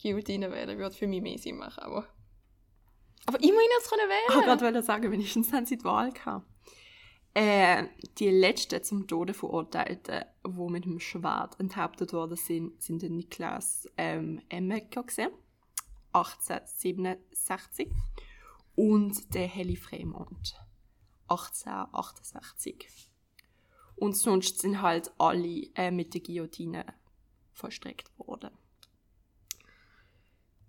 Guillotine 0.00 0.50
wählen, 0.50 0.78
würde 0.78 0.94
für 0.94 1.06
mich 1.06 1.22
mehr 1.22 1.38
Sinn 1.38 1.58
machen, 1.58 1.82
aber... 1.82 2.06
Aber 3.26 3.38
immerhin 3.38 3.68
jetzt 3.78 3.90
können 3.90 4.08
Ich 4.28 4.34
wählen! 4.34 4.46
wollte 4.48 4.64
gerade 4.64 4.82
sagen, 4.82 5.10
wenigstens 5.10 5.52
haben 5.52 5.66
sie 5.66 5.78
die 5.78 5.84
Wahl 5.84 6.12
gehabt. 6.12 6.46
Äh, 7.34 7.88
die 8.18 8.30
letzten 8.30 8.82
zum 8.84 9.08
Tode 9.08 9.34
Verurteilten, 9.34 10.24
die 10.46 10.70
mit 10.70 10.84
dem 10.84 11.00
Schwert 11.00 11.58
enthauptet 11.58 12.12
worden 12.12 12.36
sind, 12.36 12.80
sind 12.80 13.02
der 13.02 13.10
Niklas 13.10 13.88
ähm, 13.96 14.40
Emmecker 14.48 15.02
gewesen, 15.02 15.32
1867 16.12 17.90
und 18.76 19.34
der 19.34 19.48
Heli 19.48 19.74
Fremont 19.74 20.54
1868. 21.26 23.10
Und 23.96 24.16
sonst 24.16 24.60
sind 24.60 24.80
halt 24.80 25.12
alle 25.18 25.68
äh, 25.74 25.90
mit 25.90 26.14
der 26.14 26.20
Guillotine 26.20 26.86
vollstreckt 27.52 28.16
worden. 28.18 28.50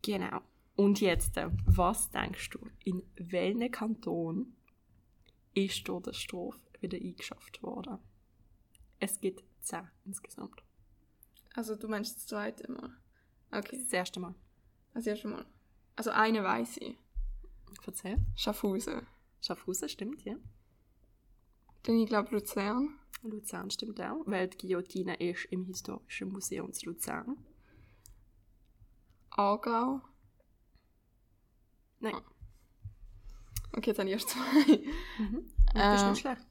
Genau. 0.02 0.42
Und 0.76 1.00
jetzt, 1.00 1.38
äh, 1.38 1.50
was 1.66 2.10
denkst 2.10 2.50
du, 2.50 2.60
in 2.84 3.04
welchem 3.18 3.72
Kanton 3.72 4.55
ist 5.56 5.88
durch 5.88 6.04
die 6.04 6.14
Strafe 6.14 6.60
wieder 6.80 6.98
eingeschafft 6.98 7.64
worden? 7.64 7.98
Es 9.00 9.20
gibt 9.20 9.44
zehn 9.62 9.90
insgesamt. 10.06 10.62
Also 11.56 11.76
du 11.76 11.88
meinst 11.88 12.16
das 12.18 12.28
zweite 12.28 12.72
Mal? 12.72 12.96
Okay, 13.52 13.80
Das 13.82 13.92
erste 13.94 14.20
Mal. 14.20 14.36
das 14.94 15.08
erste 15.08 15.28
Mal. 15.28 15.46
Also 15.96 16.12
eine 16.12 16.44
weiss 16.44 16.78
ich. 16.78 16.98
Erzähl. 17.86 18.18
Schaffhausen. 18.36 19.08
Schaffhausen 19.42 19.90
stimmt, 19.90 20.24
ja. 20.24 20.36
Dann 21.84 22.00
ich 22.00 22.08
glaube 22.08 22.32
Luzern. 22.32 23.00
Luzern 23.22 23.72
stimmt 23.72 24.02
auch, 24.02 24.22
weil 24.26 24.48
die 24.50 24.58
Guillotine 24.58 25.16
ist 25.16 25.46
im 25.46 25.66
Historischen 25.66 26.30
Museum 26.32 26.72
zu 26.74 26.88
Luzern. 26.88 27.38
Aargau. 29.30 30.02
Nein. 32.00 32.16
Okay, 33.78 33.90
jetzt 33.92 34.00
habe 34.00 34.10
ich 34.10 34.14
erst 34.14 34.30
zwei. 34.30 34.78
Mhm. 35.20 35.52
Das 35.74 35.96
ist 35.98 36.04
Ähm. 36.04 36.10
nicht 36.12 36.20
schlecht. 36.22 36.42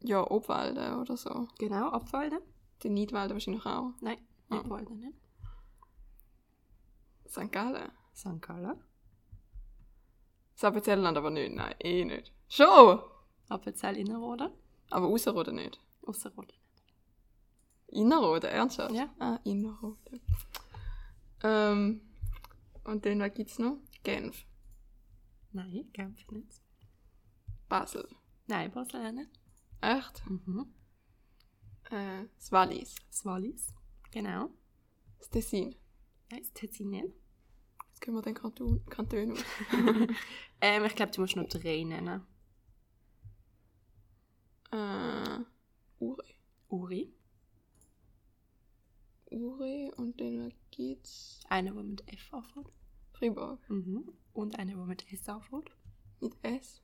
Ja, 0.00 0.28
Obwalden 0.30 0.94
oder 1.00 1.16
so. 1.16 1.48
Genau, 1.58 1.90
Abwalden? 1.90 2.38
Den 2.82 2.94
Nidwalden 2.94 3.34
wahrscheinlich 3.34 3.64
auch. 3.66 3.92
Nein, 4.00 4.18
Ah. 4.50 4.58
Abwalden 4.58 4.98
nicht. 5.00 5.16
St. 7.28 7.50
Gallen. 7.52 7.90
St. 8.14 8.40
Gallen. 8.42 8.78
Sabezelland 10.54 11.16
aber 11.16 11.30
nicht. 11.30 11.54
Nein, 11.54 11.74
eh 11.80 12.04
nicht. 12.04 12.32
Schon! 12.48 13.00
Appenzell 13.48 13.96
Innerrhoden. 13.96 14.50
Aber 14.90 15.06
Ausserrhoden 15.06 15.56
nicht. 15.56 15.80
Ausserrhoden. 16.06 16.52
Innerrhoden, 17.88 18.50
ernsthaft? 18.50 18.94
Ja. 18.94 19.08
Ah, 19.18 19.38
Innerrhoden. 19.44 20.20
Ähm, 21.42 22.00
und 22.84 23.04
dann, 23.06 23.20
was 23.20 23.34
gibt's 23.34 23.58
noch? 23.58 23.76
Genf. 24.02 24.46
Nein, 25.52 25.88
Genf 25.92 26.26
nicht. 26.30 26.62
Basel. 27.68 28.08
Nein, 28.46 28.72
Basel 28.72 29.06
auch 29.06 29.12
nicht. 29.12 29.30
Echt? 29.80 30.22
Mhm. 30.28 30.72
Äh, 31.90 32.24
das 32.36 32.52
Wallis. 32.52 32.94
Das 33.10 33.24
Wallis. 33.24 33.74
Genau. 34.10 34.50
Das 35.18 35.30
Tessin. 35.30 35.74
Nein, 36.30 36.40
das 36.40 36.52
Tessin 36.52 36.90
nicht. 36.90 37.06
Jetzt 37.88 38.00
können 38.00 38.16
wir 38.16 38.22
den 38.22 38.34
Kanton, 38.34 38.84
Kanton 38.86 39.32
aus. 39.32 39.44
ähm, 40.60 40.84
ich 40.84 40.94
glaube, 40.94 41.12
du 41.12 41.20
musst 41.20 41.36
noch 41.36 41.48
drei 41.48 41.84
nennen. 41.84 42.26
äh, 44.72 45.38
Uri. 45.98 46.34
Uri. 46.68 47.14
Uri 49.30 49.92
und 49.96 50.20
dann, 50.20 50.52
gibt's? 50.70 51.40
Eine, 51.48 51.72
die 51.72 51.82
mit 51.82 52.08
F 52.12 52.32
anfängt. 52.34 52.70
Fribourg. 53.22 53.60
Mhm. 53.68 54.12
Und 54.32 54.58
eine, 54.58 54.72
die 54.72 54.78
mit 54.78 55.12
S 55.12 55.28
anfängt. 55.28 55.70
Mit 56.20 56.34
S. 56.42 56.82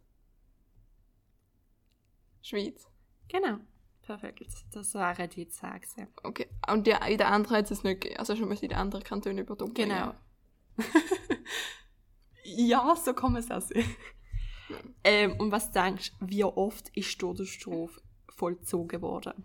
Schweiz. 2.43 2.87
Genau. 3.27 3.59
Perfekt. 4.03 4.47
Das 4.71 4.95
wären 4.95 5.29
die 5.31 5.47
gewesen. 5.47 6.07
Okay. 6.23 6.47
Und 6.71 6.87
der, 6.87 7.03
in 7.09 7.19
der 7.19 7.33
anderen 7.33 7.57
hat 7.59 7.71
es 7.71 7.83
nicht 7.83 8.01
gegeben. 8.01 8.21
Also 8.21 8.37
schon 8.37 8.49
müssen 8.49 8.69
die 8.69 8.75
anderen 8.75 9.05
Kantone 9.05 9.41
überdumpeln. 9.41 9.89
Genau. 9.89 10.15
ja, 12.45 12.95
so 12.95 13.13
kann 13.15 13.33
man 13.33 13.43
es 13.43 13.51
auch 13.51 13.61
sehen. 13.61 13.85
ähm, 15.03 15.35
und 15.41 15.51
was 15.51 15.73
denkst 15.73 16.13
du, 16.21 16.29
wie 16.29 16.45
oft 16.45 16.97
ist 16.97 17.19
Todesstrafe 17.19 18.01
vollzogen 18.29 19.03
worden? 19.03 19.45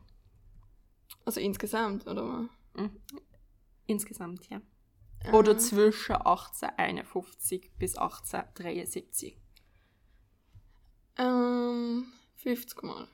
Also 1.25 1.39
insgesamt, 1.39 2.05
oder? 2.05 2.47
Mhm. 2.75 3.01
Insgesamt, 3.87 4.47
ja. 4.49 4.61
Oder 5.31 5.57
zwischen 5.57 6.15
1851 6.15 7.71
bis 7.77 7.95
1873. 7.95 9.37
Ähm, 11.17 12.05
50 12.35 12.83
Mal. 12.83 13.07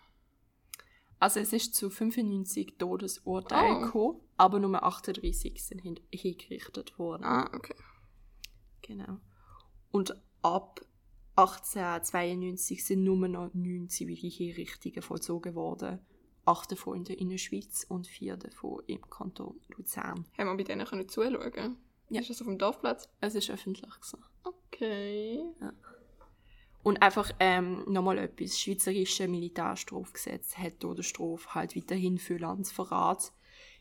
Also 1.20 1.40
es 1.42 1.52
ist 1.54 1.76
zu 1.76 1.90
95 1.90 2.78
Todesurteilen 2.78 3.78
Oh. 3.78 3.82
gekommen, 3.82 4.22
aber 4.38 4.60
nur 4.60 4.82
38 4.82 5.64
sind 5.64 5.80
hin 5.82 6.00
hingerichtet 6.12 6.98
worden. 6.98 7.26
Ah, 7.26 7.50
okay. 7.54 7.76
Genau. 8.82 9.18
Und 9.92 10.16
ab 10.42 10.80
1892 11.36 12.84
sind 12.86 13.04
nur 13.04 13.28
noch 13.28 13.54
neun 13.54 13.90
zivile 13.90 14.30
Hinrichtungen 14.30 15.02
vollzogen 15.02 15.56
worden. 15.56 16.00
Acht 16.46 16.72
davon 16.72 16.98
in 16.98 17.04
der 17.04 17.20
Innerschweiz 17.20 17.86
und 17.88 18.08
vier 18.08 18.38
davon 18.38 18.82
im 18.88 19.02
Kanton 19.10 19.60
Luzern. 19.76 20.26
Haben 20.38 20.48
wir 20.48 20.58
bei 20.58 20.64
denen 20.64 20.86
können 20.88 21.08
zuschauen? 21.08 21.78
Ja. 22.10 22.22
Ist 22.22 22.30
das 22.30 22.42
auf 22.42 22.48
dem 22.48 22.58
Dorfplatz? 22.58 23.08
Es 23.22 23.36
ist 23.36 23.50
öffentlich 23.50 23.94
gewesen. 23.94 24.24
Okay. 24.44 25.44
Und 26.82 27.02
einfach 27.02 27.32
ähm, 27.40 27.84
nochmal 27.88 28.18
etwas. 28.18 28.52
Das 28.52 28.60
Schweizerische 28.60 29.28
Militärstrafgesetz 29.28 30.58
hat 30.58 30.74
die 30.74 30.80
Todesstrafe 30.80 31.54
halt 31.54 31.76
weiterhin 31.76 32.18
für 32.18 32.38
Landsverrat 32.38 33.32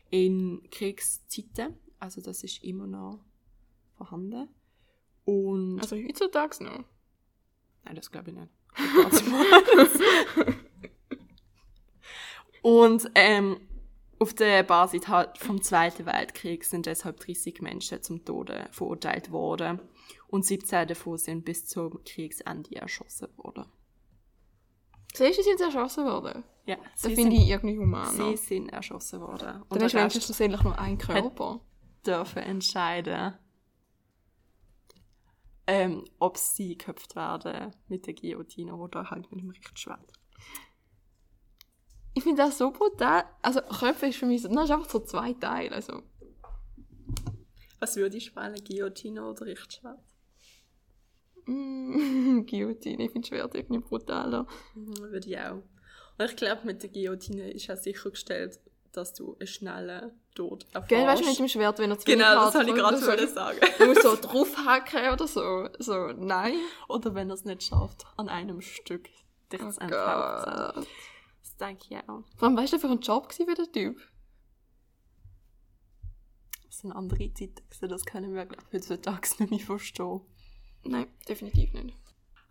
in 0.09 0.61
Kriegszeiten. 0.69 1.77
Also 1.99 2.21
das 2.21 2.43
ist 2.43 2.63
immer 2.63 2.87
noch 2.87 3.19
vorhanden. 3.97 4.49
Und 5.25 5.79
Also 5.79 5.95
heutzutage 5.95 6.63
noch. 6.63 6.83
Nein, 7.85 7.95
das 7.95 8.11
glaube 8.11 8.31
ich 8.31 8.37
nicht. 8.37 8.51
Und 12.61 13.09
ähm, 13.15 13.61
auf 14.19 14.33
der 14.33 14.63
Basis 14.63 15.07
halt 15.07 15.37
vom 15.37 15.61
Zweiten 15.61 16.05
Weltkrieg 16.05 16.63
sind 16.65 16.85
deshalb 16.85 17.19
30 17.21 17.61
Menschen 17.61 18.01
zum 18.03 18.25
Tode 18.25 18.67
verurteilt 18.71 19.31
worden 19.31 19.79
und 20.27 20.45
17 20.45 20.87
davon 20.87 21.17
sind 21.17 21.45
bis 21.45 21.65
zum 21.65 22.03
Kriegsende 22.03 22.75
erschossen 22.75 23.29
worden. 23.37 23.65
Siehst 25.13 25.39
du, 25.39 25.43
sie 25.43 25.49
sind 25.49 25.61
erschossen 25.61 26.05
worden? 26.05 26.43
Ja, 26.65 26.77
Das 27.01 27.13
finde 27.13 27.35
ich 27.35 27.49
irgendwie 27.49 27.77
human. 27.79 28.05
sie 28.15 28.37
sind 28.37 28.69
erschossen 28.69 29.21
worden. 29.21 29.63
Und 29.63 29.73
Dann 29.79 29.87
ist 29.87 29.95
wenigstens 29.95 30.25
schlussendlich 30.25 30.63
nur 30.63 30.77
ein 30.77 30.97
Körper. 30.97 31.61
dürfen 32.05 32.43
entscheiden, 32.43 33.33
ähm, 35.65 36.05
ob 36.19 36.37
sie 36.37 36.77
geköpft 36.77 37.15
werden 37.15 37.73
mit 37.87 38.05
der 38.07 38.13
Guillotine 38.13 38.75
oder 38.75 39.09
halt 39.09 39.31
mit 39.31 39.41
dem 39.41 39.49
Richtschwert. 39.49 40.13
Ich 42.19 42.23
finde 42.25 42.43
das 42.43 42.57
so 42.57 42.69
brutal. 42.71 43.23
Also 43.41 43.61
Köpfe 43.61 44.07
ist 44.07 44.17
für 44.17 44.25
mich 44.25 44.41
so, 44.41 44.49
das 44.49 44.65
ist 44.65 44.71
einfach 44.71 44.89
so 44.89 44.99
zwei 44.99 45.31
Teile. 45.31 45.71
Also, 45.73 46.03
Was 47.79 47.95
würde 47.95 48.17
ich 48.17 48.35
wählen, 48.35 48.61
Guillotine 48.61 49.23
oder 49.23 49.45
Richtschwert? 49.45 49.99
mm, 51.45 52.41
Guillotine, 52.49 53.05
ich 53.05 53.11
finde 53.11 53.25
Schwert 53.25 53.55
irgendwie 53.55 53.79
brutaler. 53.81 54.45
Mhm, 54.75 54.97
würde 54.97 55.27
ich 55.29 55.39
auch. 55.39 55.63
Und 56.17 56.25
ich 56.25 56.35
glaube, 56.35 56.61
mit 56.65 56.83
der 56.83 56.89
Guillotine 56.89 57.51
ist 57.51 57.71
auch 57.71 57.77
sichergestellt, 57.77 58.59
dass 58.91 59.13
du 59.13 59.37
einen 59.39 59.47
schnellen 59.47 60.11
Tod 60.35 60.65
erfährst. 60.73 60.89
Gell, 60.89 61.07
weißt 61.07 61.21
du, 61.23 61.27
mit 61.29 61.39
dem 61.39 61.47
Schwert, 61.47 61.79
wenn 61.79 61.91
er 61.91 61.99
zu 61.99 62.05
Genau, 62.05 62.35
das 62.35 62.55
wollte 62.55 62.69
ich 62.71 62.75
gerade 62.75 62.97
so- 63.27 63.33
sagen. 63.33 63.59
Du 63.77 63.85
musst 63.85 64.01
so 64.03 64.15
draufhacken 64.17 65.13
oder 65.13 65.25
so. 65.25 65.69
So, 65.79 66.07
nein. 66.17 66.55
Oder 66.89 67.15
wenn 67.15 67.29
er 67.29 67.35
es 67.35 67.45
nicht 67.45 67.63
schafft, 67.63 68.05
an 68.17 68.27
einem 68.27 68.59
Stück 68.59 69.07
dich 69.53 69.61
Oh 69.63 69.69
zu 69.71 69.79
enthaupten. 69.79 70.85
Denke 71.59 71.85
ich 71.89 71.97
auch. 72.09 72.23
Vor 72.37 72.47
allem, 72.47 72.57
weißt 72.57 72.73
du, 72.73 72.79
für 72.79 72.89
ein 72.89 72.99
Job 72.99 73.25
war 73.25 73.45
für 73.47 73.55
den 73.55 73.71
Typ? 73.71 74.01
Das 76.65 76.79
sind 76.79 76.91
andere 76.91 77.33
Zeiten, 77.33 77.61
das 77.81 78.05
können 78.05 78.33
wir, 78.33 78.45
glaube 78.45 78.63
ich, 78.67 78.73
heutzutage 78.73 79.27
nicht 79.39 79.49
mehr 79.51 79.59
verstehen. 79.59 80.21
Nein, 80.83 81.07
definitiv 81.27 81.73
nicht. 81.73 81.97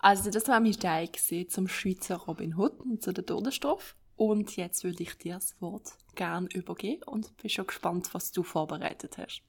Also 0.00 0.30
das 0.30 0.46
war 0.48 0.60
mein 0.60 0.72
Teil 0.72 1.10
zum 1.48 1.66
Schweizer 1.66 2.16
Robin 2.16 2.56
Hood 2.56 2.78
und 2.80 3.02
zu 3.02 3.12
der 3.12 3.24
Todesstrafe. 3.24 3.94
Und 4.16 4.56
jetzt 4.56 4.84
würde 4.84 5.02
ich 5.02 5.16
dir 5.16 5.34
das 5.34 5.60
Wort 5.60 5.96
gerne 6.14 6.48
übergeben 6.52 7.04
und 7.04 7.36
bin 7.36 7.48
schon 7.48 7.66
gespannt, 7.66 8.12
was 8.12 8.32
du 8.32 8.42
vorbereitet 8.42 9.16
hast. 9.16 9.42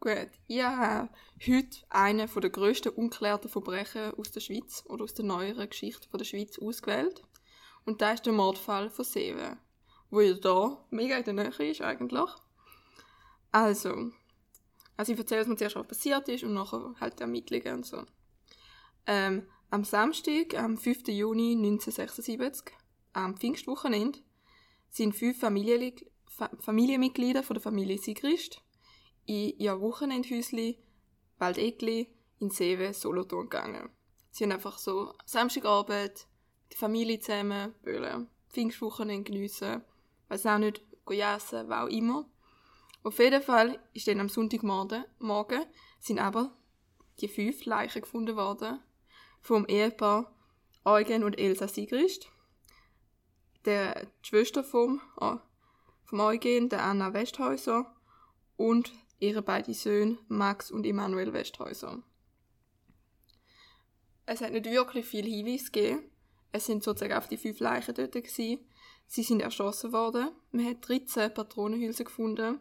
Gut, 0.00 0.28
ich 0.48 0.62
habe 0.62 1.08
heute 1.46 1.78
einen 1.90 2.28
der 2.28 2.50
grössten 2.50 2.88
unklärten 2.88 3.48
Verbrechen 3.48 4.14
aus 4.14 4.30
der 4.32 4.40
Schweiz 4.40 4.84
oder 4.86 5.04
aus 5.04 5.14
der 5.14 5.24
neueren 5.24 5.68
Geschichte 5.68 6.08
von 6.08 6.18
der 6.18 6.24
Schweiz 6.24 6.58
ausgewählt. 6.58 7.22
Und 7.84 8.00
das 8.00 8.14
ist 8.14 8.26
der 8.26 8.32
Mordfall 8.32 8.90
von 8.90 9.04
Seven, 9.04 9.58
wo 10.10 10.20
ja 10.20 10.34
da 10.34 10.84
mega 10.90 11.16
in 11.16 11.24
der 11.24 11.34
Nähe 11.34 11.70
ist 11.70 11.80
eigentlich. 11.80 12.30
Also, 13.50 14.10
also 14.96 15.12
ich 15.12 15.18
erzähle, 15.18 15.42
was 15.42 15.48
mir 15.48 15.56
zuerst 15.56 15.88
passiert 15.88 16.28
ist 16.28 16.44
und 16.44 16.54
nachher 16.54 16.94
halt 17.00 17.18
die 17.18 17.22
Ermittlungen 17.22 17.74
und 17.74 17.86
so. 17.86 18.04
Ähm, 19.06 19.46
am 19.70 19.84
Samstag, 19.84 20.54
am 20.54 20.76
5. 20.76 21.08
Juni 21.08 21.52
1976, 21.52 22.74
am 23.12 23.36
Pfingstwochenende, 23.36 24.20
sind 24.90 25.16
fünf 25.16 25.40
Familien, 25.40 25.94
Familienmitglieder 26.60 27.42
von 27.42 27.54
der 27.54 27.62
Familie 27.62 27.98
Sigrist 27.98 28.62
in 29.26 29.58
ihr 29.58 29.80
Wochenendhäusli 29.80 30.78
Waldegli 31.38 32.08
in 32.38 32.50
Sewe, 32.50 32.94
Solothurn 32.94 33.48
gegangen. 33.48 33.90
Sie 34.30 34.44
haben 34.44 34.52
einfach 34.52 34.78
so 34.78 35.14
Samstagabend 35.24 36.26
die 36.72 36.76
Familie 36.76 37.20
zusammen, 37.20 37.74
wollen 37.84 38.28
Pfingstwochenende 38.50 39.30
geniessen, 39.30 39.82
weiß 40.28 40.46
auch 40.46 40.58
nicht, 40.58 40.82
essen, 41.08 41.68
was 41.68 41.84
auch 41.84 41.88
immer. 41.88 42.26
Auf 43.02 43.18
jeden 43.18 43.42
Fall 43.42 43.78
ist 43.92 44.08
dann 44.08 44.20
am 44.20 44.28
Sonntagmorgen 44.28 45.04
morgen, 45.18 45.64
sind 46.00 46.18
aber 46.18 46.56
die 47.20 47.28
fünf 47.28 47.64
Leichen 47.64 48.02
gefunden 48.02 48.36
worden 48.36 48.80
vom 49.40 49.66
Ehepaar 49.66 50.32
Eugen 50.84 51.24
und 51.24 51.38
Elsa 51.38 51.68
Sigrist, 51.68 52.28
der 53.64 54.08
Schwester 54.22 54.64
vom, 54.64 55.00
oh, 55.20 55.36
vom 56.04 56.20
Eugen, 56.20 56.68
der 56.68 56.82
Anna 56.84 57.12
Westhäuser 57.12 57.94
und 58.56 58.92
ihre 59.18 59.42
beiden 59.42 59.74
Söhne 59.74 60.18
Max 60.28 60.70
und 60.70 60.86
Emanuel 60.86 61.32
Westhäuser. 61.32 62.02
Es 64.26 64.40
hat 64.40 64.52
nicht 64.52 64.66
wirklich 64.66 65.06
viel 65.06 65.24
Hinweise 65.24 65.70
gegeben. 65.70 66.11
Es 66.52 66.66
sind 66.66 66.84
sozusagen 66.84 67.14
auf 67.14 67.28
die 67.28 67.38
fünf 67.38 67.60
Leichen 67.60 67.94
dort 67.94 68.12
gewesen. 68.12 68.58
Sie 69.06 69.22
sind 69.22 69.40
erschossen 69.40 69.92
worden. 69.92 70.30
Man 70.52 70.66
hat 70.66 70.86
13 70.86 71.32
Patronenhülsen 71.32 72.04
gefunden. 72.04 72.60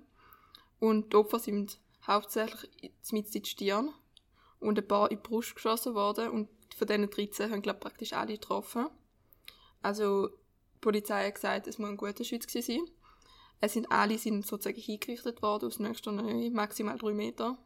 Und 0.80 1.14
die 1.14 1.18
Opfer 1.18 1.40
sind 1.40 1.80
hauptsächlich 2.08 2.72
mit 3.12 3.36
in 3.36 3.44
die 3.44 3.50
Stirn 3.50 3.94
und 4.60 4.80
ein 4.80 4.88
paar 4.88 5.12
in 5.12 5.18
die 5.18 5.24
Brust 5.24 5.56
geschossen 5.56 5.94
worden. 5.94 6.30
Und 6.30 6.50
von 6.76 6.88
diesen 6.88 7.10
13 7.10 7.52
haben, 7.52 7.62
glaube 7.62 7.78
ich, 7.78 7.84
praktisch 7.84 8.14
alle 8.14 8.34
getroffen. 8.34 8.88
Also, 9.82 10.28
die 10.28 10.80
Polizei 10.80 11.28
hat 11.28 11.36
gesagt, 11.36 11.68
es 11.68 11.78
muss 11.78 11.90
ein 11.90 11.98
guter 11.98 12.24
Schütz 12.24 12.52
sein. 12.52 12.82
Es 13.60 13.74
sind 13.74 13.92
alle 13.92 14.18
sind 14.18 14.46
sozusagen 14.46 14.82
hingerichtet 14.82 15.42
worden 15.44 15.68
aus 15.68 15.80
nächster 15.80 16.12
Nähe, 16.12 16.50
maximal 16.50 16.98
drei 16.98 17.14
Meter. 17.14 17.58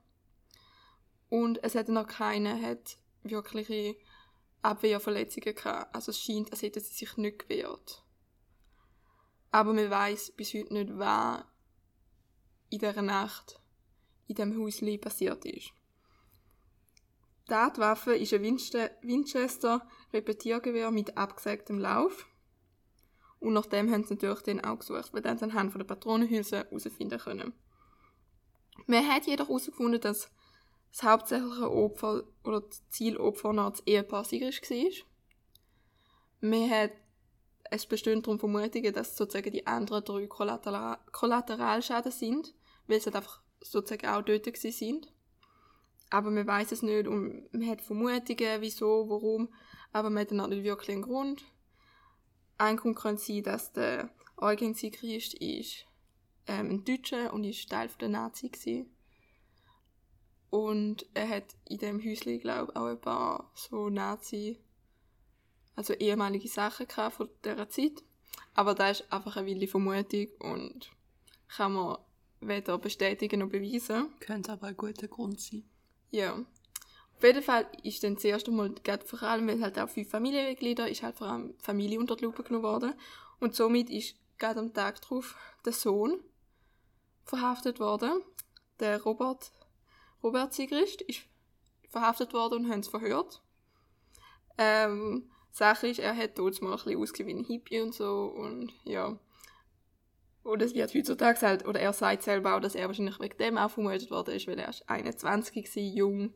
Und 1.29 1.63
es 1.63 1.75
hat 1.75 1.87
noch 1.87 2.07
keine 2.07 2.61
hat 2.61 2.97
wirkliche 3.23 3.95
Abwehrverletzungen 4.65 5.55
gehabt. 5.55 5.93
Also 5.93 6.11
es 6.11 6.19
scheint, 6.19 6.51
als 6.51 6.61
hätten 6.61 6.81
sie 6.81 6.93
sich 6.93 7.17
nicht 7.17 7.39
gewehrt. 7.39 8.03
Aber 9.51 9.73
man 9.73 9.89
weiß 9.89 10.31
bis 10.31 10.53
heute 10.53 10.73
nicht, 10.73 10.97
was 10.97 11.43
in 12.69 12.79
dieser 12.79 13.01
Nacht 13.01 13.61
in 14.27 14.35
dem 14.35 14.59
Hausli 14.59 14.97
passiert 14.97 15.45
ist. 15.45 15.71
Die 17.43 17.51
Tatwaffe 17.51 18.15
ist 18.15 18.33
ein 18.33 18.41
Winchester 18.41 19.87
Repetiergewehr 20.11 20.89
mit 20.91 21.15
abgesägtem 21.15 21.79
Lauf. 21.79 22.27
Und 23.39 23.53
nach 23.53 23.67
dem 23.67 23.91
haben 23.91 24.03
sie 24.03 24.15
natürlich 24.15 24.41
dann 24.41 24.63
auch 24.63 24.79
gesucht, 24.79 25.13
weil 25.13 25.21
dann 25.21 25.37
sie 25.37 25.43
anhand 25.43 25.71
von 25.71 25.79
der 25.79 25.85
Patronenhülse 25.85 26.57
herausfinden 26.57 27.19
können. 27.19 27.53
Man 28.87 29.07
hat 29.07 29.27
jedoch 29.27 29.47
herausgefunden, 29.47 30.01
dass 30.01 30.31
das 30.95 31.03
hauptsächliche 31.03 31.69
Opfer 31.69 32.23
oder 32.43 32.61
das 32.61 32.87
Zielopfer 32.89 33.51
noch 33.51 33.71
das 33.71 33.85
Ehepaar 33.85 34.23
Sigrisch 34.23 34.61
war. 34.61 34.91
Man 36.49 36.69
hat, 36.69 36.91
es 37.69 37.85
bestehen 37.85 38.21
darum 38.21 38.39
Vermutungen, 38.39 38.93
dass 38.93 39.17
sozusagen 39.17 39.51
die 39.51 39.67
anderen 39.67 40.05
drei 40.05 40.27
Kollateral 40.27 40.97
Kollateralschäden 41.11 42.11
sind, 42.11 42.53
weil 42.87 42.99
sie 42.99 43.07
halt 43.07 43.17
einfach 43.17 43.41
sozusagen 43.61 44.07
auch 44.07 44.21
dort 44.21 44.55
sind. 44.57 45.11
Aber 46.11 46.31
man 46.31 46.47
weiß 46.47 46.71
es 46.71 46.81
nicht 46.81 47.07
und 47.07 47.51
man 47.51 47.67
hat 47.67 47.81
Vermutungen, 47.81 48.61
wieso, 48.61 49.09
warum, 49.09 49.53
aber 49.91 50.09
man 50.09 50.21
hat 50.21 50.31
dann 50.31 50.39
auch 50.39 50.47
nicht 50.47 50.63
wirklich 50.63 50.91
einen 50.91 51.01
Grund. 51.01 51.43
Ein 52.57 52.77
Grund 52.77 52.95
könnte 52.95 53.21
sein, 53.21 53.43
dass 53.43 53.73
der 53.73 54.11
Eugen 54.37 54.75
Sigrist 54.75 55.33
ist 55.33 55.85
ähm, 56.47 56.69
ein 56.69 56.85
Deutscher 56.85 57.33
und 57.33 57.43
ist 57.43 57.69
Teil 57.69 57.89
der 57.99 58.09
Nazi 58.09 58.49
gewesen. 58.49 58.94
Und 60.49 61.05
er 61.13 61.29
hat 61.29 61.55
in 61.67 61.79
dem 61.79 62.03
Häuschen, 62.03 62.39
glaube 62.39 62.71
ich, 62.71 62.77
auch 62.77 62.85
ein 62.85 63.01
paar 63.01 63.51
so 63.53 63.89
Nazi, 63.89 64.59
also 65.75 65.93
ehemalige 65.93 66.47
Sachen 66.47 66.87
gehabt 66.87 67.15
von 67.15 67.29
dieser 67.43 67.69
Zeit. 67.69 68.03
Aber 68.53 68.73
das 68.73 69.01
ist 69.01 69.11
einfach 69.11 69.35
eine 69.35 69.47
wilde 69.47 69.67
Vermutung 69.67 70.27
und 70.39 70.91
kann 71.47 71.73
man 71.73 71.97
weder 72.39 72.77
bestätigen 72.77 73.39
noch 73.39 73.49
beweisen. 73.49 74.13
Könnte 74.19 74.53
aber 74.53 74.67
ein 74.67 74.77
guter 74.77 75.07
Grund 75.07 75.39
sein. 75.41 75.63
Ja. 76.11 76.33
Auf 77.17 77.23
jeden 77.23 77.43
Fall 77.43 77.67
ist 77.83 78.03
dann 78.03 78.15
das 78.15 78.23
erste 78.25 78.51
Mal, 78.51 78.73
vor 79.05 79.23
allem, 79.23 79.47
weil 79.47 79.61
halt 79.61 79.79
auch 79.79 79.89
fünf 79.89 80.09
Familienmitglieder, 80.09 80.89
ist 80.89 81.03
halt 81.03 81.17
vor 81.17 81.27
allem 81.27 81.55
Familie 81.59 81.99
unter 81.99 82.15
die 82.15 82.25
Lupe 82.25 82.43
genommen 82.43 82.63
worden. 82.63 82.93
Und 83.39 83.55
somit 83.55 83.89
ist 83.89 84.15
gerade 84.37 84.59
am 84.59 84.73
Tag 84.73 85.01
darauf 85.01 85.35
der 85.65 85.73
Sohn 85.73 86.19
verhaftet 87.23 87.79
worden. 87.79 88.21
Der 88.79 89.01
Robert, 89.01 89.51
Robert 90.25 90.55
Sigrist 90.55 91.03
ist 91.03 91.21
verhaftet 91.87 92.33
worden 92.33 92.65
und 92.65 92.71
haben 92.71 92.79
es 92.79 92.87
verhört. 92.87 93.43
Ähm, 94.57 95.29
Sache 95.51 95.87
ist, 95.87 95.99
er 95.99 96.17
hat 96.17 96.39
dort 96.39 96.59
mal 96.63 96.71
ein 96.71 96.77
bisschen 96.77 96.99
ausgesehen 96.99 97.27
wie 97.27 97.33
ein 97.33 97.45
Hippie 97.45 97.79
und 97.79 97.93
so 97.93 98.33
und 98.35 98.73
ja. 98.85 99.19
Und 100.41 100.61
es 100.63 100.73
wird 100.73 100.95
heutzutage 100.95 101.39
halt, 101.41 101.67
oder 101.67 101.79
er 101.79 101.93
sagt 101.93 102.23
selber 102.23 102.55
auch, 102.55 102.59
dass 102.59 102.73
er 102.73 102.87
wahrscheinlich 102.87 103.19
wegen 103.19 103.37
dem 103.37 103.57
auch 103.59 103.69
vermutet 103.69 104.09
worden 104.09 104.33
ist, 104.33 104.47
weil 104.47 104.57
er 104.57 104.69
ist 104.69 104.89
21 104.89 105.75
war, 105.75 105.83
jung 105.83 106.33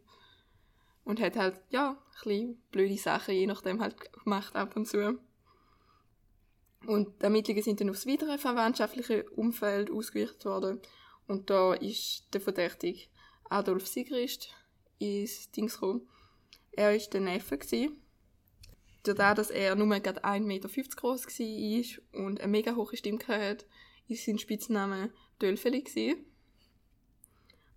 und 1.04 1.20
hat 1.20 1.36
halt, 1.36 1.60
ja, 1.70 1.90
ein 1.90 1.98
bisschen 2.24 2.64
blöde 2.70 2.98
Sachen 2.98 3.34
je 3.34 3.48
nachdem 3.48 3.82
halt 3.82 4.14
gemacht 4.14 4.56
ab 4.56 4.76
und 4.76 4.88
zu. 4.88 5.20
Und 6.86 7.20
die 7.20 7.24
Ermittlungen 7.24 7.64
sind 7.64 7.82
dann 7.82 7.90
aufs 7.90 8.06
weitere 8.06 8.38
verwandtschaftliche 8.38 9.28
Umfeld 9.32 9.90
ausgerichtet 9.90 10.46
worden. 10.46 10.80
Und 11.28 11.50
da 11.50 11.74
ist 11.74 12.28
der 12.34 12.42
Verdächtige 12.42 13.10
Adolf 13.50 13.88
Sigrist 13.88 14.54
ins 15.00 15.52
Dings 15.52 15.74
gekommen. 15.74 16.08
Er 16.72 16.94
war 16.94 17.00
der 17.00 17.22
Neffe. 17.22 17.60
Dadurch, 19.04 19.36
dass 19.36 19.50
er 19.50 19.76
nur 19.76 20.00
gerade 20.00 20.24
1,50 20.24 20.40
Meter 20.42 20.70
groß 20.96 21.26
war 21.26 22.26
und 22.26 22.42
eine 22.42 22.52
mega 22.52 22.76
hohe 22.76 22.96
Stimme 22.96 23.20
hatte, 23.28 23.66
ist 24.08 24.26
sein 24.26 24.40
Spitzname 24.40 25.12
Dölfeli. 25.42 26.18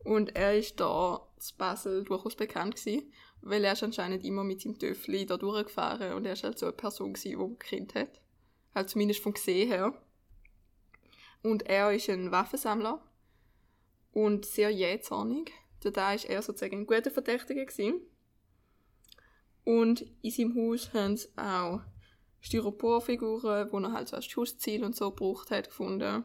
Und 0.04 0.34
er 0.34 0.58
ist 0.58 0.80
da 0.80 1.26
zu 1.38 1.56
Basel 1.56 2.04
durchaus 2.04 2.34
bekannt 2.34 2.78
weil 3.40 3.64
er 3.64 3.82
anscheinend 3.82 4.24
immer 4.24 4.44
mit 4.44 4.60
seinem 4.60 4.78
Töffli 4.78 5.26
da 5.26 5.36
durchgefahren 5.36 6.14
und 6.14 6.24
er 6.26 6.34
ist 6.34 6.44
halt 6.44 6.58
so 6.58 6.66
eine 6.66 6.72
Person 6.72 7.14
die 7.14 7.36
man 7.36 7.58
kennt 7.58 7.94
hat. 7.94 8.20
Halt 8.74 8.88
zumindest 8.90 9.22
vom 9.22 9.34
Gesehen 9.34 9.68
her. 9.68 9.94
Und 11.42 11.64
er 11.64 11.92
ist 11.92 12.08
ein 12.08 12.30
Waffensammler 12.30 13.02
und 14.12 14.46
sehr 14.46 14.70
jähzornig. 14.70 15.52
Da 15.90 16.14
ist 16.14 16.26
er 16.26 16.42
sozusagen 16.42 16.78
ein 16.78 16.86
guter 16.86 17.10
Verdächtiger 17.10 17.64
gewesen. 17.64 18.00
Und 19.64 20.04
in 20.22 20.30
seinem 20.30 20.56
Haus 20.56 20.92
haben 20.92 21.16
sie 21.16 21.28
auch 21.36 21.80
Styroporfiguren, 22.40 23.70
die 23.70 23.76
er 23.84 23.92
halt 23.92 24.08
so 24.08 24.16
als 24.16 24.26
Schussziel 24.26 24.84
und 24.84 24.96
so 24.96 25.10
gebraucht 25.10 25.50
hat, 25.50 25.68
gefunden. 25.68 26.24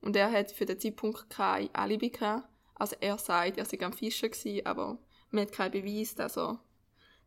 Und 0.00 0.16
er 0.16 0.30
hat 0.30 0.50
für 0.50 0.66
den 0.66 0.78
Zeitpunkt 0.78 1.30
kein 1.30 1.74
Alibi 1.74 2.10
gehabt. 2.10 2.48
Also 2.74 2.96
er 3.00 3.18
sagt, 3.18 3.58
er 3.58 3.64
sei 3.64 3.80
am 3.80 3.92
Fischen 3.92 4.30
gewesen, 4.30 4.66
aber 4.66 4.98
man 5.30 5.42
hat 5.42 5.52
keinen 5.52 5.72
Beweis, 5.72 6.14
dass 6.14 6.36
er 6.36 6.62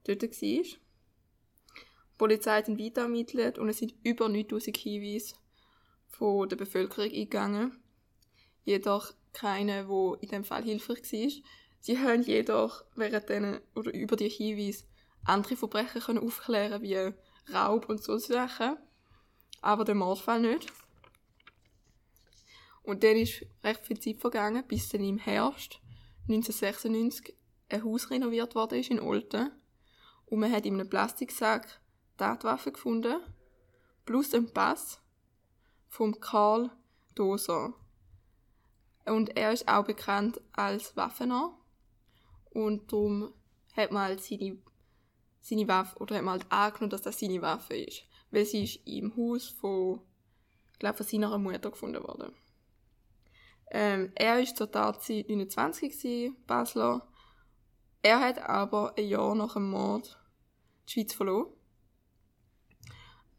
dort 0.04 0.24
war. 0.24 0.30
Die 0.32 0.78
Polizei 2.18 2.58
hat 2.58 2.68
ihn 2.68 2.80
weiter 2.80 3.02
ermittelt 3.02 3.58
und 3.58 3.70
es 3.70 3.80
sind 3.80 3.96
über 4.04 4.30
9000 4.30 4.78
Hinweise 4.78 5.36
von 6.08 6.48
der 6.48 6.56
Bevölkerung 6.56 7.12
eingegangen. 7.12 7.80
Jedoch 8.66 9.14
keine, 9.34 9.88
wo 9.88 10.14
in 10.16 10.30
dem 10.30 10.44
Fall 10.44 10.64
hilfreich 10.64 11.12
war. 11.12 11.32
Sie 11.80 12.00
haben 12.00 12.22
jedoch 12.24 12.86
während 12.96 13.28
denen, 13.30 13.60
oder 13.76 13.94
über 13.94 14.16
die 14.16 14.30
Hinweise 14.30 14.86
andere 15.26 15.56
Verbrechen 15.56 16.02
können 16.02 16.20
aufklären 16.20 16.82
wie 16.82 17.14
Raub 17.54 17.90
und 17.90 18.04
so 18.04 18.18
Sachen. 18.18 18.78
Aber 19.62 19.86
den 19.86 19.98
Mordfall 19.98 20.42
nicht. 20.42 20.72
Und 22.84 23.04
dann 23.04 23.16
ist 23.16 23.46
recht 23.64 23.86
viel 23.86 24.00
Zeit 24.00 24.18
vergangen, 24.18 24.64
bis 24.68 24.90
dann 24.90 25.04
im 25.04 25.18
Herbst 25.18 25.80
1996 26.28 27.36
ein 27.70 27.84
Haus 27.84 28.10
renoviert 28.12 28.56
worden 28.56 28.80
ist 28.80 28.92
in 28.92 29.00
Olten. 29.00 29.52
Und 30.26 30.40
man 30.40 30.52
hat 30.52 30.66
in 30.66 30.76
einem 30.76 30.90
Plastiksack 30.90 31.82
Tatwaffen 32.18 32.74
gefunden, 32.74 33.20
plus 34.06 34.34
einen 34.34 34.54
Pass 34.54 35.00
vom 35.88 36.20
Karl 36.20 36.72
Doser. 37.16 37.74
Und 39.06 39.36
er 39.38 39.52
ist 39.52 39.68
auch 39.68 39.86
bekannt 39.86 40.40
als 40.54 40.96
Waffener. 40.96 41.58
Und 42.52 42.92
darum 42.92 43.34
hat 43.76 43.92
man 43.92 44.04
halt 44.04 44.24
seine, 44.24 44.58
seine 45.42 45.68
Waffe, 45.68 45.98
oder 46.00 46.16
hat 46.16 46.24
man 46.24 46.40
halt 46.40 46.52
angenommen, 46.52 46.92
dass 46.92 47.02
das 47.02 47.20
seine 47.20 47.42
Waffe 47.42 47.76
ist. 47.76 48.04
Weil 48.32 48.46
sie 48.46 48.64
ist 48.64 48.80
im 48.88 49.16
Haus 49.18 49.50
von, 49.50 50.02
ich 50.72 50.80
glaube, 50.80 50.98
von 50.98 51.06
seiner 51.06 51.38
Mutter 51.38 51.72
gefunden 51.72 52.04
worden. 52.04 52.34
Ähm, 53.72 54.12
er 54.16 54.40
ist 54.40 54.56
zur 54.56 54.72
Tatzeit 54.72 55.28
29 55.28 55.92
gewesen, 55.92 56.38
Basler. 56.46 57.08
Er 58.04 58.20
hat 58.20 58.38
aber 58.38 58.94
ein 58.98 59.08
Jahr 59.08 59.34
nach 59.34 59.54
dem 59.54 59.72
Mord 59.72 60.20
die 60.88 60.92
Schweiz 60.92 61.14
verloren. 61.14 61.52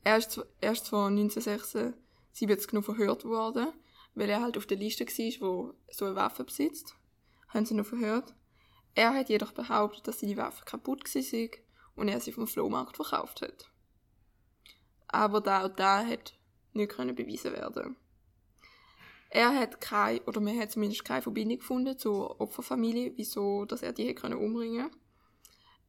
Er 0.02 0.18
ist, 0.18 0.44
er 0.60 0.74
zwar 0.74 1.08
1976 1.08 2.72
noch 2.72 2.84
verhört 2.84 3.24
worden, 3.24 3.68
weil 4.14 4.30
er 4.30 4.42
halt 4.42 4.56
auf 4.56 4.66
der 4.66 4.76
Liste 4.76 5.06
war, 5.06 5.40
wo 5.40 5.74
so 5.90 6.04
eine 6.06 6.16
Waffe 6.16 6.44
besitzt. 6.44 6.96
Haben 7.48 7.66
sie 7.66 7.74
noch 7.74 7.86
verhört. 7.86 8.34
Er 8.94 9.14
hat 9.14 9.28
jedoch 9.28 9.52
behauptet, 9.52 10.06
dass 10.06 10.20
seine 10.20 10.36
Waffe 10.36 10.64
kaputt 10.64 11.12
war 11.14 11.48
und 11.96 12.08
er 12.08 12.20
sie 12.20 12.32
vom 12.32 12.46
Flohmarkt 12.46 12.96
verkauft 12.96 13.42
hat. 13.42 13.70
Aber 15.08 15.40
da 15.40 15.64
und 15.64 15.78
da 15.78 16.04
hat 16.04 16.38
nicht 16.72 16.96
bewiesen 16.96 17.52
werden. 17.52 17.96
Er 19.30 19.52
hat 19.52 19.80
keine, 19.80 20.22
oder 20.22 20.40
man 20.40 20.58
hat 20.58 20.70
zumindest 20.70 21.04
keine 21.04 21.22
Verbindung 21.22 21.58
gefunden 21.58 21.98
zur 21.98 22.40
Opferfamilie, 22.40 23.12
wieso, 23.16 23.64
dass 23.64 23.82
er 23.82 23.92
die 23.92 24.06
hätte 24.06 24.22
können. 24.22 24.90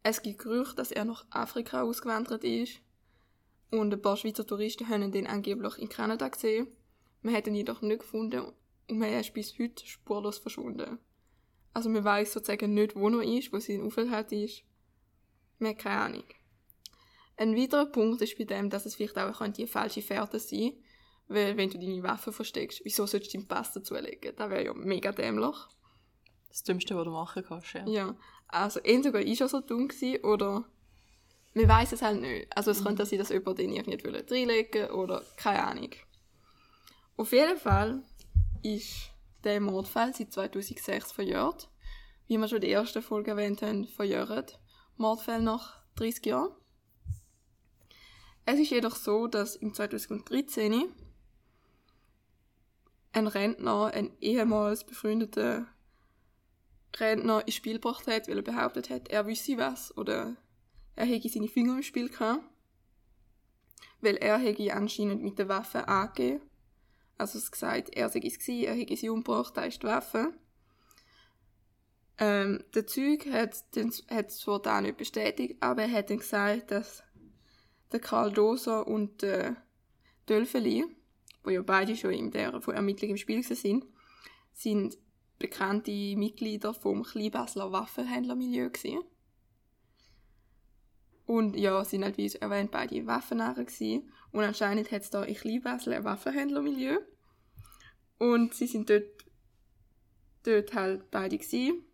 Es 0.02 0.22
gibt 0.22 0.40
Gerüchte, 0.40 0.76
dass 0.76 0.92
er 0.92 1.06
nach 1.06 1.26
Afrika 1.30 1.84
ausgewandert 1.84 2.44
ist. 2.44 2.80
Und 3.72 3.94
ein 3.94 4.02
paar 4.02 4.18
Schweizer 4.18 4.46
Touristen 4.46 4.90
haben 4.90 5.14
ihn 5.14 5.28
angeblich 5.28 5.78
in 5.78 5.90
Kanada 5.90 6.28
gesehen. 6.28 6.68
Man 7.26 7.34
hat 7.34 7.48
ihn 7.48 7.56
jedoch 7.56 7.82
nicht 7.82 8.02
gefunden 8.02 8.54
und 8.88 9.02
er 9.02 9.20
ist 9.20 9.34
bis 9.34 9.58
heute 9.58 9.84
spurlos 9.88 10.38
verschwunden. 10.38 11.00
Also 11.74 11.90
man 11.90 12.04
weiß 12.04 12.34
sozusagen 12.34 12.76
nicht, 12.76 12.96
wo 12.96 13.10
er 13.10 13.24
ist, 13.24 13.52
wo 13.52 13.58
sein 13.58 13.82
Aufenthalt 13.82 14.32
ist. 14.32 14.62
Man 15.58 15.72
hat 15.72 15.80
keine 15.80 16.02
Ahnung. 16.02 16.24
Ein 17.36 17.58
weiterer 17.58 17.88
Punkt 17.88 18.22
ist 18.22 18.38
bei 18.38 18.44
dem, 18.44 18.70
dass 18.70 18.86
es 18.86 18.94
vielleicht 18.94 19.18
auch 19.18 19.42
eine 19.42 19.66
falsche 19.66 20.04
Fährte 20.04 20.38
sein 20.38 20.60
könnte, 20.60 20.78
weil 21.28 21.58
wenn 21.58 21.72
du 21.72 21.80
deine 21.80 22.04
Waffe 22.04 22.32
versteckst, 22.32 22.82
wieso 22.84 23.08
sollst 23.08 23.34
du 23.34 23.40
deinen 23.40 23.48
Pass 23.48 23.74
dazulegen? 23.74 24.36
Das 24.36 24.52
wäre 24.52 24.64
ja 24.66 24.74
mega 24.76 25.12
dämlich. 25.12 25.56
Das 26.50 26.62
Dümmste, 26.62 26.96
was 26.96 27.06
du 27.06 27.10
machen 27.10 27.44
kannst, 27.44 27.74
ja. 27.74 27.88
Ja, 27.88 28.16
also 28.50 28.80
entweder 28.82 29.26
ist 29.26 29.42
er 29.42 29.50
so 29.50 29.62
dumm 29.62 29.88
gewesen, 29.88 30.24
oder 30.24 30.64
man 31.56 31.70
weiß 31.70 31.92
es 31.94 32.04
halt 32.04 32.22
nicht. 32.22 32.56
Also 32.56 32.70
es 32.70 32.82
mhm. 32.82 32.86
könnte 32.86 33.06
sein, 33.08 33.18
dass 33.18 33.30
jemand 33.30 33.58
den 33.58 33.74
irgendwie 33.74 34.16
reinlegen 34.32 34.92
oder 34.92 35.24
keine 35.38 35.64
Ahnung. 35.64 35.90
Auf 37.18 37.32
jeden 37.32 37.58
Fall 37.58 38.04
ist 38.62 39.12
der 39.46 39.62
Mordfall 39.62 40.14
seit 40.14 40.34
2006 40.34 41.14
verjährt. 41.14 41.70
Wie 42.28 42.38
wir 42.38 42.48
schon 42.48 42.58
in 42.58 42.62
der 42.62 42.72
ersten 42.72 43.02
Folge 43.02 43.32
erwähnt 43.32 43.62
haben, 43.62 43.88
verjährt 43.88 44.60
Mordfälle 44.98 45.44
nach 45.44 45.82
30 45.96 46.26
Jahren. 46.26 46.52
Es 48.46 48.60
ist 48.60 48.72
jedoch 48.72 48.96
so, 48.96 49.28
dass 49.28 49.56
im 49.56 49.74
2013 49.74 50.92
ein 53.14 53.28
Rentner, 53.28 53.92
ein 53.94 54.12
ehemals 54.20 54.84
befreundeter 54.84 55.68
Rentner 56.98 57.46
ins 57.46 57.56
Spiel 57.56 57.76
gebracht 57.76 58.08
hat, 58.08 58.28
weil 58.28 58.38
er 58.38 58.44
behauptet 58.44 58.90
hat, 58.90 59.08
er 59.08 59.26
wüsste 59.26 59.58
was 59.58 59.96
oder 59.98 60.36
er 60.98 61.06
hätte 61.06 61.30
seine 61.30 61.48
Finger 61.48 61.78
im 61.78 61.84
Spiel 61.84 62.10
gehabt. 62.10 62.44
Weil 64.02 64.18
er 64.18 64.38
hätte 64.38 64.74
anscheinend 64.74 65.24
mit 65.24 65.40
der 65.40 65.48
Waffe 65.48 65.88
angegeben. 65.88 66.42
Also 67.18 67.38
es 67.38 67.52
gesagt, 67.52 67.96
er 67.96 68.10
sei 68.10 68.22
es 68.24 68.40
gewesen, 68.40 68.66
er 68.66 68.76
hätte 68.76 68.98
sie 68.98 69.10
umgebracht, 69.10 69.56
da 69.56 69.64
ist 69.64 69.82
die 69.82 69.88
Waffe. 69.88 70.34
Ähm, 72.18 72.64
der 72.74 72.88
Zug 72.88 73.26
hat, 73.32 73.76
den, 73.76 73.92
hat 74.10 74.32
zwar 74.32 74.62
da 74.62 74.82
nicht 74.82 74.98
bestätigt, 74.98 75.58
aber 75.62 75.84
er 75.84 75.92
hat 75.92 76.10
dann 76.10 76.20
gesagt, 76.20 76.72
dass 76.72 77.04
der 77.92 78.00
Karl 78.00 78.32
Doser 78.32 78.88
und 78.88 79.22
der 79.22 79.58
Dölfeli, 80.28 80.86
wo 81.44 81.50
ja 81.50 81.62
beide 81.62 81.96
schon 81.96 82.12
in 82.12 82.32
der 82.32 82.62
von 82.62 82.74
Ermittlungen 82.74 83.12
im 83.12 83.18
Spiel 83.18 83.44
sind, 83.44 83.86
sind 84.54 84.98
bekannte 85.40 85.92
Mitglieder 85.92 86.74
vom 86.74 87.04
Kleinbasler 87.04 87.72
Waffenhändlermilieu 87.72 88.70
gewesen. 88.70 89.02
Und 91.26 91.56
ja, 91.56 91.84
sind 91.84 92.04
halt, 92.04 92.18
wie 92.18 92.28
erwähnt, 92.28 92.72
beide 92.72 93.06
Waffennarren 93.08 93.66
gewesen. 93.66 94.12
Und 94.36 94.44
anscheinend 94.44 94.92
hat 94.92 95.02
es 95.02 95.10
da 95.10 95.24
in 95.24 95.34
Kleinbasel 95.34 95.94
ein 95.94 96.04
Waffenhändlermilieu. 96.04 97.00
Und 98.18 98.54
sie 98.54 98.68
sind 98.68 98.90
dort, 98.90 99.06
dort 100.44 100.74
halt 100.74 101.10
beide 101.10 101.38
gewesen. 101.38 101.86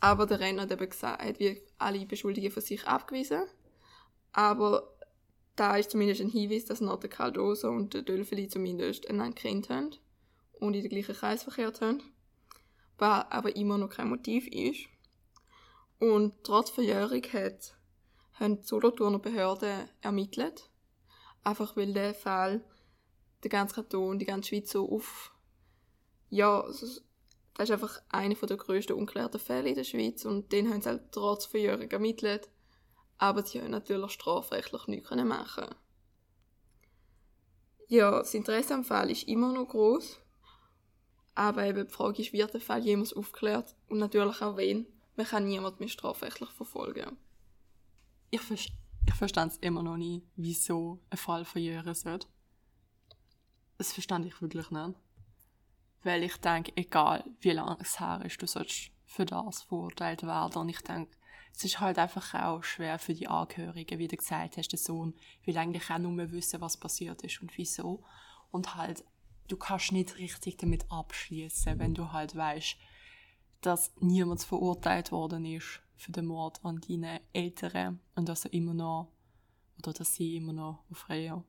Aber 0.00 0.26
der 0.26 0.40
Renner 0.40 0.62
hat 0.62 0.72
eben 0.72 0.90
gesagt, 0.90 1.22
hat 1.22 1.38
wie 1.38 1.62
alle 1.78 2.04
Beschuldigungen 2.04 2.50
von 2.50 2.64
sich 2.64 2.84
abgewiesen. 2.84 3.44
Aber 4.32 4.92
da 5.54 5.76
ist 5.76 5.92
zumindest 5.92 6.20
ein 6.20 6.30
Hinweis, 6.30 6.64
dass 6.64 6.80
noch 6.80 6.98
der 6.98 7.10
Cardoso 7.10 7.70
und 7.70 7.94
der 7.94 8.02
Dölfeli 8.02 8.48
zumindest 8.48 9.08
einander 9.08 9.36
kennt 9.36 9.68
haben 9.68 9.90
und 10.58 10.74
in 10.74 10.82
den 10.82 10.90
gleichen 10.90 11.14
Kreis 11.14 11.44
verkehrt 11.44 11.80
haben. 11.80 12.02
Was 12.96 13.30
aber 13.30 13.54
immer 13.54 13.78
noch 13.78 13.90
kein 13.90 14.08
Motiv 14.08 14.48
ist. 14.48 14.88
Und 16.00 16.42
trotz 16.42 16.70
Verjährung 16.70 17.22
hat, 17.32 17.76
haben 18.32 18.60
die 18.62 18.66
Solothurner 18.66 19.20
Behörden 19.20 19.88
ermittelt. 20.00 20.68
Einfach 21.48 21.76
weil 21.76 21.94
der 21.94 22.12
Fall 22.12 22.60
der 23.42 23.48
ganze 23.48 23.76
Kanton, 23.76 24.18
die 24.18 24.26
ganze 24.26 24.50
Schweiz 24.50 24.70
so 24.70 24.86
auf, 24.92 25.32
ja, 26.28 26.62
das 26.66 26.82
ist 26.82 27.02
einfach 27.70 28.02
einer 28.10 28.34
der 28.34 28.56
grössten 28.58 28.92
unklärten 28.92 29.40
Fälle 29.40 29.70
in 29.70 29.74
der 29.74 29.84
Schweiz 29.84 30.26
und 30.26 30.52
den 30.52 30.70
haben 30.70 30.82
sie 30.82 30.90
halt 30.90 31.10
trotz 31.10 31.46
Verjährung 31.46 31.90
ermittelt 31.90 32.50
aber 33.16 33.42
sie 33.42 33.62
haben 33.62 33.70
natürlich 33.70 34.12
strafrechtlich 34.12 34.86
nichts 34.88 35.10
machen 35.10 35.74
Ja, 37.88 38.18
das 38.18 38.34
Interesse 38.34 38.74
am 38.74 38.84
Fall 38.84 39.10
ist 39.10 39.26
immer 39.26 39.50
noch 39.50 39.68
groß, 39.68 40.20
aber 41.34 41.64
eben 41.64 41.86
die 41.86 41.92
Frage 41.92 42.20
ist, 42.20 42.34
wird 42.34 42.52
der 42.52 42.60
Fall 42.60 42.84
jemals 42.84 43.14
aufgeklärt 43.14 43.74
und 43.88 43.98
natürlich 43.98 44.42
auch 44.42 44.58
wen. 44.58 44.86
Man 45.16 45.26
kann 45.26 45.48
niemand 45.48 45.80
mehr 45.80 45.88
strafrechtlich 45.88 46.50
verfolgen. 46.50 47.16
Ich, 48.30 48.42
ver 48.42 48.58
verstehe 49.18 49.46
es 49.46 49.56
immer 49.58 49.82
noch 49.82 49.96
nie, 49.96 50.22
wieso 50.36 51.00
ein 51.10 51.18
Fall 51.18 51.44
verjähren 51.44 51.94
sollte. 51.94 52.28
Das 53.76 53.92
verstehe 53.92 54.24
ich 54.24 54.40
wirklich 54.40 54.70
nicht. 54.70 54.94
Weil 56.02 56.22
ich 56.22 56.36
denke, 56.38 56.72
egal 56.76 57.24
wie 57.40 57.50
lange 57.50 57.78
es 57.80 58.00
her 58.00 58.22
ist, 58.24 58.40
du 58.40 58.46
sollst 58.46 58.90
für 59.04 59.26
das 59.26 59.62
verurteilt 59.62 60.22
werden. 60.22 60.62
Und 60.62 60.68
ich 60.68 60.80
denke, 60.80 61.16
es 61.54 61.64
ist 61.64 61.80
halt 61.80 61.98
einfach 61.98 62.34
auch 62.34 62.62
schwer 62.62 62.98
für 62.98 63.14
die 63.14 63.28
Angehörigen, 63.28 63.98
wie 63.98 64.08
du 64.08 64.16
gesagt 64.16 64.56
hast, 64.56 64.68
der 64.68 64.78
Sohn 64.78 65.14
will 65.44 65.58
eigentlich 65.58 65.90
auch 65.90 65.98
nur 65.98 66.30
wissen, 66.30 66.60
was 66.60 66.76
passiert 66.76 67.22
ist 67.22 67.42
und 67.42 67.56
wieso. 67.58 68.04
Und 68.50 68.76
halt, 68.76 69.04
du 69.48 69.56
kannst 69.56 69.92
nicht 69.92 70.18
richtig 70.18 70.58
damit 70.58 70.90
abschließen, 70.90 71.78
wenn 71.78 71.94
du 71.94 72.12
halt 72.12 72.36
weißt, 72.36 72.76
dass 73.60 73.92
niemand 74.00 74.42
verurteilt 74.42 75.10
worden 75.10 75.44
ist 75.44 75.82
für 75.98 76.12
den 76.12 76.26
Mord 76.26 76.64
an 76.64 76.80
deinen 76.80 77.20
Eltern 77.32 78.00
und 78.14 78.28
dass 78.28 78.46
er 78.46 78.52
immer 78.54 78.72
noch 78.72 79.12
oder 79.78 79.92
dass 79.92 80.14
sie 80.14 80.36
immer 80.36 80.52
noch 80.52 80.84
auf 80.90 80.98
freier 80.98 81.44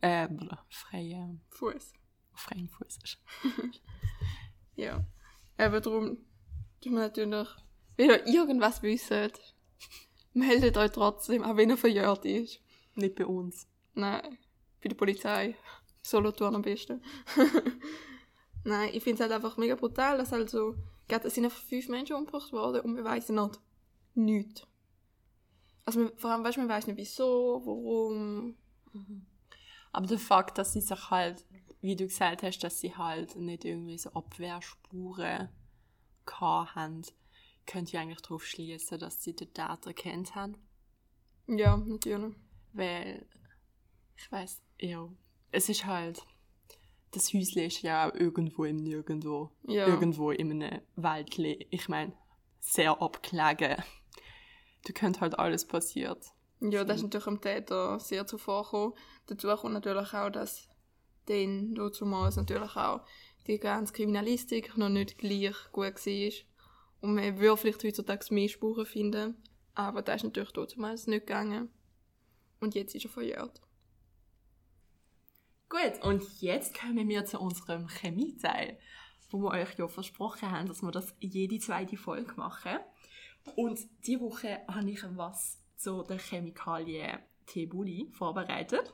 äh, 0.00 0.28
freier 0.68 1.34
Fuß 1.50 1.92
auf 2.32 2.40
freien 2.40 2.68
Fuß 2.68 2.98
ist. 3.02 3.18
ja, 4.76 5.04
aber 5.56 5.80
darum 5.80 6.18
tun 6.80 6.92
wir 6.92 7.00
natürlich 7.00 7.48
wenn 7.96 8.10
ihr 8.10 8.26
irgendwas 8.26 8.82
wisst, 8.82 9.10
meldet 10.34 10.76
euch 10.76 10.90
trotzdem, 10.92 11.42
auch 11.42 11.56
wenn 11.56 11.70
er 11.70 11.78
verjährt 11.78 12.24
ist. 12.26 12.60
Nicht 12.94 13.14
bei 13.14 13.26
uns. 13.26 13.66
Nein, 13.94 14.38
bei 14.82 14.88
der 14.88 14.96
Polizei. 14.96 15.56
Solothurn 16.02 16.54
am 16.54 16.62
besten. 16.62 17.02
Nein, 18.64 18.90
ich 18.92 19.02
finde 19.02 19.14
es 19.14 19.20
halt 19.20 19.32
einfach 19.32 19.56
mega 19.56 19.74
brutal, 19.74 20.18
dass 20.18 20.30
halt 20.30 20.50
so, 20.50 20.76
es 21.08 21.34
sind 21.34 21.44
einfach 21.44 21.62
fünf 21.62 21.88
Menschen 21.88 22.16
umgebracht 22.16 22.52
worden 22.52 22.82
und 22.82 22.96
wir 22.96 23.04
wissen 23.04 23.36
nicht 23.36 23.60
nichts. 24.16 24.66
Also 25.84 26.10
vor 26.16 26.30
allem, 26.30 26.42
weißt 26.42 26.58
man 26.58 26.68
weiß 26.68 26.88
nicht 26.88 26.96
wieso, 26.96 27.62
warum. 27.64 28.56
Mhm. 28.92 29.26
Aber 29.92 30.06
der 30.06 30.18
Fakt, 30.18 30.58
dass 30.58 30.72
sie 30.72 30.80
sich 30.80 31.10
halt, 31.10 31.44
wie 31.80 31.96
du 31.96 32.04
gesagt 32.04 32.42
hast, 32.42 32.58
dass 32.58 32.80
sie 32.80 32.94
halt 32.96 33.36
nicht 33.36 33.64
irgendwie 33.64 33.96
so 33.96 34.10
Abwehrspuren 34.10 35.48
haben, 36.28 37.02
könnt 37.66 37.92
ihr 37.92 38.00
eigentlich 38.00 38.20
darauf 38.20 38.44
schließen, 38.44 38.98
dass 38.98 39.22
sie 39.22 39.34
den 39.34 39.54
Täter 39.54 39.92
kennt 39.94 40.34
haben. 40.34 40.56
Ja, 41.46 41.76
natürlich. 41.76 42.34
Weil, 42.72 43.26
ich 44.16 44.30
weiß, 44.30 44.60
ja, 44.80 45.08
es 45.52 45.68
ist 45.68 45.86
halt, 45.86 46.20
das 47.12 47.32
Häuschen 47.32 47.62
ist 47.62 47.82
ja 47.82 48.08
auch 48.08 48.14
irgendwo 48.14 48.64
im 48.64 48.76
Nirgendwo. 48.76 49.50
Ja. 49.66 49.86
Irgendwo 49.86 50.30
in 50.30 50.50
einem 50.62 50.80
Wäldli. 50.96 51.66
Ich 51.70 51.88
meine, 51.88 52.12
sehr 52.60 53.00
abgelegen. 53.00 53.82
Da 54.84 54.92
könnte 54.92 55.20
halt 55.20 55.38
alles 55.38 55.66
passiert. 55.66 56.24
Ja, 56.60 56.84
das 56.84 56.98
ist 56.98 57.02
natürlich 57.04 57.24
dem 57.24 57.40
Täter 57.40 57.98
sehr 58.00 58.26
zuvorgekommen. 58.26 58.94
Dazu 59.26 59.48
kommt 59.48 59.74
natürlich 59.74 60.14
auch, 60.14 60.30
dass 60.30 60.68
dann 61.26 61.74
damals 61.74 62.36
natürlich 62.36 62.76
auch 62.76 63.00
die 63.46 63.58
ganze 63.58 63.92
Kriminalistik 63.92 64.76
noch 64.76 64.88
nicht 64.88 65.18
gleich 65.18 65.54
gut 65.72 66.06
war. 66.06 66.32
Und 67.00 67.14
man 67.14 67.38
würde 67.38 67.56
vielleicht 67.56 67.84
heutzutage 67.84 68.32
mehr 68.32 68.48
Spuren 68.48 68.86
finden, 68.86 69.36
aber 69.74 70.02
das 70.02 70.16
ist 70.16 70.24
natürlich 70.24 70.52
damals 70.52 71.06
nicht 71.06 71.26
gegangen. 71.26 71.68
Und 72.60 72.74
jetzt 72.74 72.94
ist 72.94 73.04
er 73.04 73.10
verjährt. 73.10 73.60
Gut, 75.68 76.04
und 76.04 76.22
jetzt 76.40 76.78
kommen 76.78 77.08
wir 77.08 77.24
zu 77.24 77.40
unserem 77.40 77.88
Chemieteil, 77.88 78.78
wo 79.30 79.38
wir 79.38 79.50
euch 79.50 79.76
ja 79.76 79.88
versprochen 79.88 80.50
haben, 80.50 80.68
dass 80.68 80.80
wir 80.80 80.92
das 80.92 81.12
jede 81.18 81.58
zweite 81.58 81.96
Folge 81.96 82.34
machen. 82.36 82.78
Und 83.56 83.80
diese 84.06 84.20
Woche 84.20 84.60
habe 84.68 84.90
ich 84.90 85.02
was 85.16 85.60
zu 85.76 86.04
der 86.04 86.18
Chemikalie 86.18 87.18
Tebuli 87.46 88.08
vorbereitet. 88.12 88.92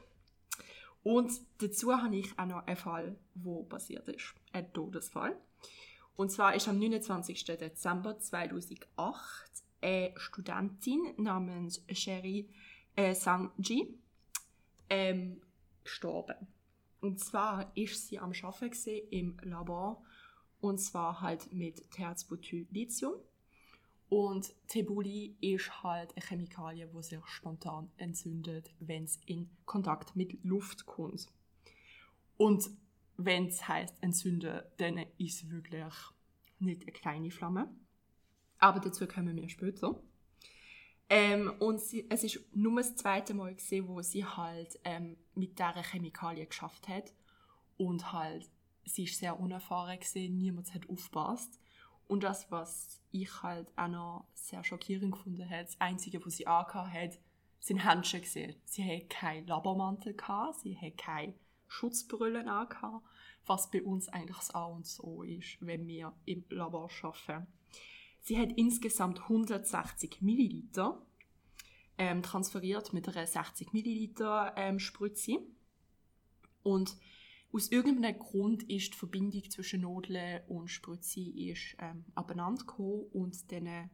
Und 1.02 1.32
dazu 1.58 1.94
habe 1.94 2.16
ich 2.16 2.38
auch 2.38 2.46
noch 2.46 2.66
einen 2.66 2.76
Fall, 2.76 3.18
wo 3.34 3.64
passiert 3.64 4.08
ist. 4.08 4.34
Ein 4.52 4.72
Todesfall. 4.72 5.36
Und 6.16 6.30
zwar 6.30 6.54
ist 6.54 6.68
am 6.68 6.78
29. 6.78 7.44
Dezember 7.44 8.18
2008 8.18 9.52
eine 9.82 10.14
Studentin 10.16 11.14
namens 11.18 11.84
Sherry 11.90 12.48
äh, 12.96 13.14
Sanji 13.14 13.98
ähm, 14.88 15.42
gestorben. 15.84 16.46
Und 17.02 17.18
zwar 17.18 17.76
ist 17.76 18.06
sie 18.06 18.20
am 18.20 18.32
Arbeiten 18.42 19.08
im 19.10 19.36
Labor 19.42 20.04
und 20.60 20.78
zwar 20.78 21.20
halt 21.20 21.52
mit 21.52 21.90
Terzbutylithium. 21.90 23.14
Und 24.08 24.54
Tebuli 24.68 25.36
ist 25.40 25.82
halt 25.82 26.16
eine 26.16 26.24
Chemikalie, 26.24 26.86
die 26.86 27.02
sich 27.02 27.26
spontan 27.26 27.90
entzündet, 27.96 28.70
wenn 28.78 29.02
es 29.02 29.18
in 29.26 29.50
Kontakt 29.64 30.14
mit 30.14 30.44
Luft 30.44 30.86
kommt. 30.86 31.26
Und 32.36 32.70
wenn 33.16 33.46
es 33.46 33.66
heißt 33.66 33.96
entzünden, 34.00 34.62
dann 34.76 34.98
ist 35.18 35.42
es 35.42 35.50
wirklich 35.50 35.92
nicht 36.60 36.82
eine 36.82 36.92
kleine 36.92 37.30
Flamme. 37.32 37.68
Aber 38.58 38.78
dazu 38.78 39.08
kommen 39.08 39.34
wir 39.34 39.48
später. 39.48 40.00
Ähm, 41.08 41.52
und 41.58 41.80
sie, 41.80 42.06
es 42.08 42.24
ist 42.24 42.40
nur 42.54 42.78
das 42.78 42.96
zweite 42.96 43.34
Mal 43.34 43.54
gesehen, 43.54 43.88
wo 43.88 44.00
sie 44.02 44.24
halt 44.24 44.78
ähm, 44.84 45.16
mit 45.34 45.58
dieser 45.58 45.82
Chemikalie 45.82 46.46
geschafft 46.46 46.88
hat. 46.88 47.12
Und 47.76 48.12
halt, 48.12 48.48
sie 48.84 49.04
ist 49.04 49.18
sehr 49.18 49.38
unerfahren 49.38 49.98
gesehen, 49.98 50.38
niemand 50.38 50.72
hat 50.74 50.88
aufgepasst. 50.88 51.60
Und 52.08 52.24
das, 52.24 52.50
was 52.50 53.00
ich 53.10 53.42
halt 53.42 53.72
auch 53.76 53.88
noch 53.88 54.26
sehr 54.34 54.64
schockierend 54.64 55.12
gefunden 55.12 55.48
habe, 55.48 55.64
das 55.64 55.80
Einzige, 55.80 56.24
was 56.24 56.36
sie 56.36 56.46
angehabt 56.46 56.92
hat, 56.92 57.18
sind 57.60 57.84
Handschuhe 57.84 58.20
gesehen. 58.20 58.56
Sie 58.64 58.84
hat 58.84 59.08
keinen 59.08 59.46
Labormantel 59.46 60.14
gehabt, 60.14 60.60
sie 60.60 60.76
hat 60.76 60.98
keine 60.98 61.34
Schutzbrille 61.68 62.46
angehabt, 62.50 63.06
was 63.46 63.70
bei 63.70 63.82
uns 63.82 64.08
eigentlich 64.08 64.36
das 64.36 64.50
A 64.54 64.64
und 64.64 64.86
so 64.86 65.22
ist, 65.22 65.56
wenn 65.60 65.86
wir 65.86 66.12
im 66.24 66.44
Labor 66.50 66.90
arbeiten. 67.02 67.46
Sie 68.22 68.38
hat 68.38 68.52
insgesamt 68.56 69.20
160 69.20 70.22
Milliliter 70.22 71.04
ähm, 71.98 72.22
transferiert 72.22 72.92
mit 72.92 73.08
einer 73.08 73.26
60 73.26 73.72
Milliliter 73.72 74.54
ähm, 74.56 74.78
Spritze. 74.78 75.38
Und 76.62 76.96
aus 77.52 77.68
irgendeinem 77.68 78.18
Grund 78.18 78.62
ist 78.64 78.94
die 78.94 78.98
Verbindung 78.98 79.50
zwischen 79.50 79.82
Nadel 79.82 80.42
und 80.48 80.68
Spritze 80.68 81.20
ist, 81.20 81.76
ähm, 81.78 82.04
abeinander 82.14 82.64
gekommen 82.64 83.04
und 83.12 83.52
dann 83.52 83.90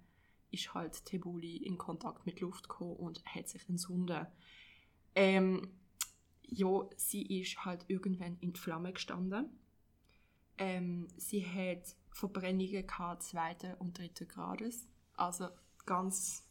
ist 0.51 0.73
halt 0.75 1.05
Tebuli 1.05 1.57
in 1.57 1.77
Kontakt 1.77 2.25
mit 2.25 2.41
Luft 2.41 2.69
gekommen 2.69 2.97
und 2.97 3.25
hat 3.25 3.49
sich 3.49 3.69
entzündet. 3.69 4.29
Ähm, 5.15 5.73
ja, 6.43 6.89
sie 6.97 7.41
ist 7.41 7.65
halt 7.65 7.85
irgendwann 7.89 8.39
in 8.41 8.53
die 8.53 8.61
Flamme 8.61 8.93
gestanden. 8.93 9.47
Ähm, 10.57 11.09
sie 11.17 11.45
hat 11.45 11.95
Verbrennungen 12.19 12.85
gehabt, 12.85 13.23
zweiten 13.23 13.75
und 13.75 13.97
dritten 13.97 14.27
Grades. 14.27 14.89
Also 15.15 15.49
ganz 15.87 16.45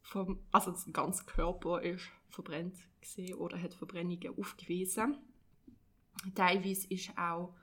vom, 0.00 0.40
also 0.50 0.72
der 0.72 0.92
ganze 0.92 1.24
Körper 1.24 1.80
ist 1.82 2.02
verbrennt 2.28 2.76
gesehen 3.00 3.36
oder 3.36 3.62
hat 3.62 3.74
Verbrennungen 3.74 4.36
aufgewiesen. 4.36 5.18
Teilweise 6.34 6.88
ist 6.88 7.16
auch 7.16 7.54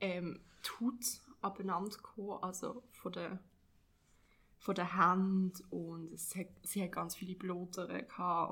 ähm, 0.00 0.40
die 0.64 0.84
Haut 0.84 1.20
abeinander 1.40 1.96
also 2.42 2.84
von 2.92 3.12
der, 3.12 3.40
von 4.58 4.74
der 4.76 4.94
Hand 4.94 5.64
und 5.70 6.12
hat, 6.12 6.46
sie 6.62 6.84
hat 6.84 6.92
ganz 6.92 7.16
viele 7.16 7.34
Bluteren 7.34 8.06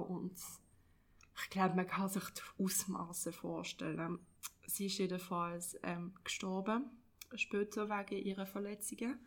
und 0.09 0.35
ich 1.37 1.51
glaube, 1.51 1.77
man 1.77 1.87
kann 1.87 2.09
sich 2.09 2.25
die 2.31 2.65
Ausmaße 2.65 3.33
vorstellen. 3.33 4.19
Sie 4.67 4.87
ist 4.87 4.99
jedenfalls 4.99 5.79
ähm, 5.85 6.15
gestorben, 6.25 6.91
später 7.37 7.89
wegen 7.89 8.25
ihrer 8.25 8.47
Verletzungen, 8.47 9.19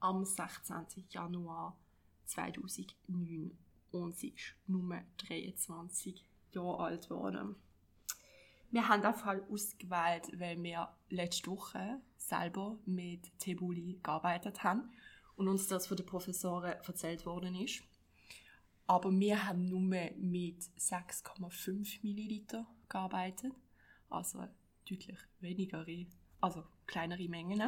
am 0.00 0.24
16. 0.24 1.06
Januar 1.10 1.76
2009 2.24 3.56
und 3.92 4.16
sie 4.16 4.28
ist 4.30 4.54
nur 4.66 5.00
23 5.18 6.24
Jahre 6.52 6.84
alt 6.84 7.08
geworden. 7.08 7.56
Wir 8.70 8.88
haben 8.88 9.02
den 9.02 9.14
Fall 9.14 9.42
ausgewählt, 9.50 10.28
weil 10.40 10.62
wir 10.62 10.88
letzte 11.10 11.50
Woche 11.50 12.00
selber 12.16 12.78
mit 12.86 13.38
Tebuli 13.38 14.00
gearbeitet 14.02 14.64
haben 14.64 14.90
und 15.36 15.48
uns 15.48 15.68
das 15.68 15.86
von 15.86 15.96
den 15.96 16.06
Professoren 16.06 16.72
erzählt 16.72 17.26
worden 17.26 17.54
ist. 17.54 17.82
Aber 18.86 19.10
wir 19.12 19.46
haben 19.46 19.68
nur 19.68 19.80
mit 19.80 20.62
6,5 20.78 22.00
Milliliter 22.02 22.66
gearbeitet, 22.88 23.52
also 24.08 24.48
deutlich 24.88 25.18
weniger, 25.40 25.86
also 26.42 26.64
kleinere 26.86 27.28
Mengen. 27.28 27.62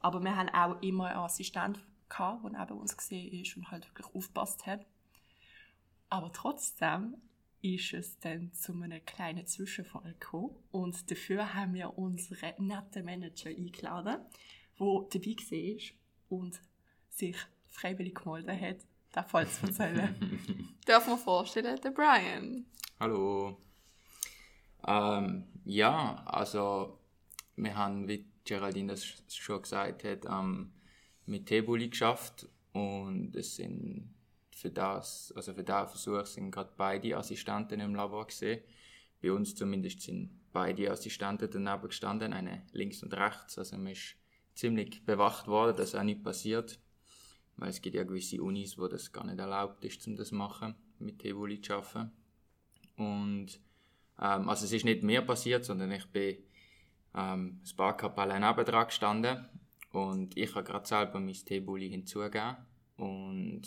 Aber 0.00 0.22
wir 0.22 0.36
haben 0.36 0.48
auch 0.50 0.82
immer 0.82 1.06
einen 1.06 1.18
Assistent 1.18 1.78
gehabt, 2.08 2.44
der 2.44 2.50
neben 2.50 2.78
uns 2.78 2.96
gesehen 2.96 3.32
ist 3.40 3.56
und 3.56 3.70
halt 3.70 3.88
wirklich 3.88 4.14
aufgepasst 4.14 4.66
hat. 4.66 4.84
Aber 6.08 6.32
trotzdem 6.32 7.16
ist 7.62 7.94
es 7.94 8.18
dann 8.18 8.52
zu 8.52 8.72
einem 8.72 9.04
kleinen 9.06 9.46
Zwischenfall 9.46 10.14
gekommen 10.18 10.50
und 10.72 11.10
dafür 11.10 11.54
haben 11.54 11.74
wir 11.74 11.96
unseren 11.96 12.66
netten 12.66 13.04
Manager 13.04 13.50
eingeladen, 13.50 14.18
der 14.78 15.04
dabei 15.04 15.36
war 15.50 16.38
und 16.38 16.60
sich 17.08 17.36
freiwillig 17.70 18.16
gemeldet 18.16 18.60
hat, 18.60 18.76
den 19.14 19.30
Fall 19.30 19.46
zu 19.48 19.66
erzählen. 19.66 20.76
Darf 20.86 21.06
man 21.06 21.18
vorstellen, 21.18 21.80
der 21.80 21.90
Brian. 21.92 22.66
Hallo. 22.98 23.56
Ähm, 24.86 25.44
ja, 25.64 26.22
also 26.26 26.98
wir 27.56 27.76
haben, 27.76 28.08
wie 28.08 28.26
Geraldine 28.44 28.92
das 28.92 29.04
schon 29.28 29.62
gesagt 29.62 30.04
hat, 30.04 30.24
ähm, 30.26 30.72
mit 31.26 31.46
Tebuli 31.46 31.88
geschafft 31.88 32.48
und 32.72 33.34
es 33.36 33.56
sind 33.56 34.14
für 34.50 34.70
das, 34.70 35.32
also 35.36 35.54
für 35.54 35.64
diesen 35.64 35.88
Versuch 35.88 36.26
sind 36.26 36.50
gerade 36.50 36.72
beide 36.76 37.16
Assistenten 37.16 37.80
im 37.80 37.94
Labor 37.94 38.26
gesehen. 38.26 38.62
Bei 39.20 39.32
uns 39.32 39.54
zumindest 39.54 40.02
sind 40.02 40.30
beide 40.52 40.90
Assistenten 40.90 41.48
daneben 41.50 41.88
gestanden, 41.88 42.32
eine 42.32 42.62
links 42.72 43.02
und 43.02 43.14
rechts. 43.14 43.58
Also 43.58 43.76
man 43.76 43.92
ist 43.92 44.16
ziemlich 44.54 45.04
bewacht 45.04 45.46
worden, 45.48 45.76
dass 45.76 45.94
auch 45.94 46.02
nichts 46.02 46.22
passiert. 46.22 46.78
Weil 47.56 47.70
es 47.70 47.80
gibt 47.80 47.96
ja 47.96 48.04
gewisse 48.04 48.42
Unis, 48.42 48.78
wo 48.78 48.88
das 48.88 49.12
gar 49.12 49.26
nicht 49.26 49.38
erlaubt 49.38 49.84
ist, 49.84 50.06
um 50.06 50.16
das 50.16 50.28
zu 50.28 50.34
machen, 50.34 50.74
mit 50.98 51.18
Tebuli 51.18 51.60
zu 51.60 51.74
arbeiten. 51.74 52.10
Und 52.96 53.60
ähm, 54.20 54.48
also 54.48 54.64
es 54.64 54.72
ist 54.72 54.84
nicht 54.84 55.02
mehr 55.02 55.22
passiert, 55.22 55.64
sondern 55.64 55.90
ich 55.92 56.06
bin 56.06 56.38
ähm, 57.14 57.60
ein 57.64 57.76
paar 57.76 57.96
Kapellen 57.96 58.42
nebendran 58.42 58.86
gestanden. 58.86 59.48
Und 59.90 60.36
ich 60.36 60.54
habe 60.54 60.64
gerade 60.64 60.86
selber 60.86 61.20
mein 61.20 61.34
Tebuli 61.34 61.90
hinzugegeben. 61.90 62.56
Und 62.96 63.62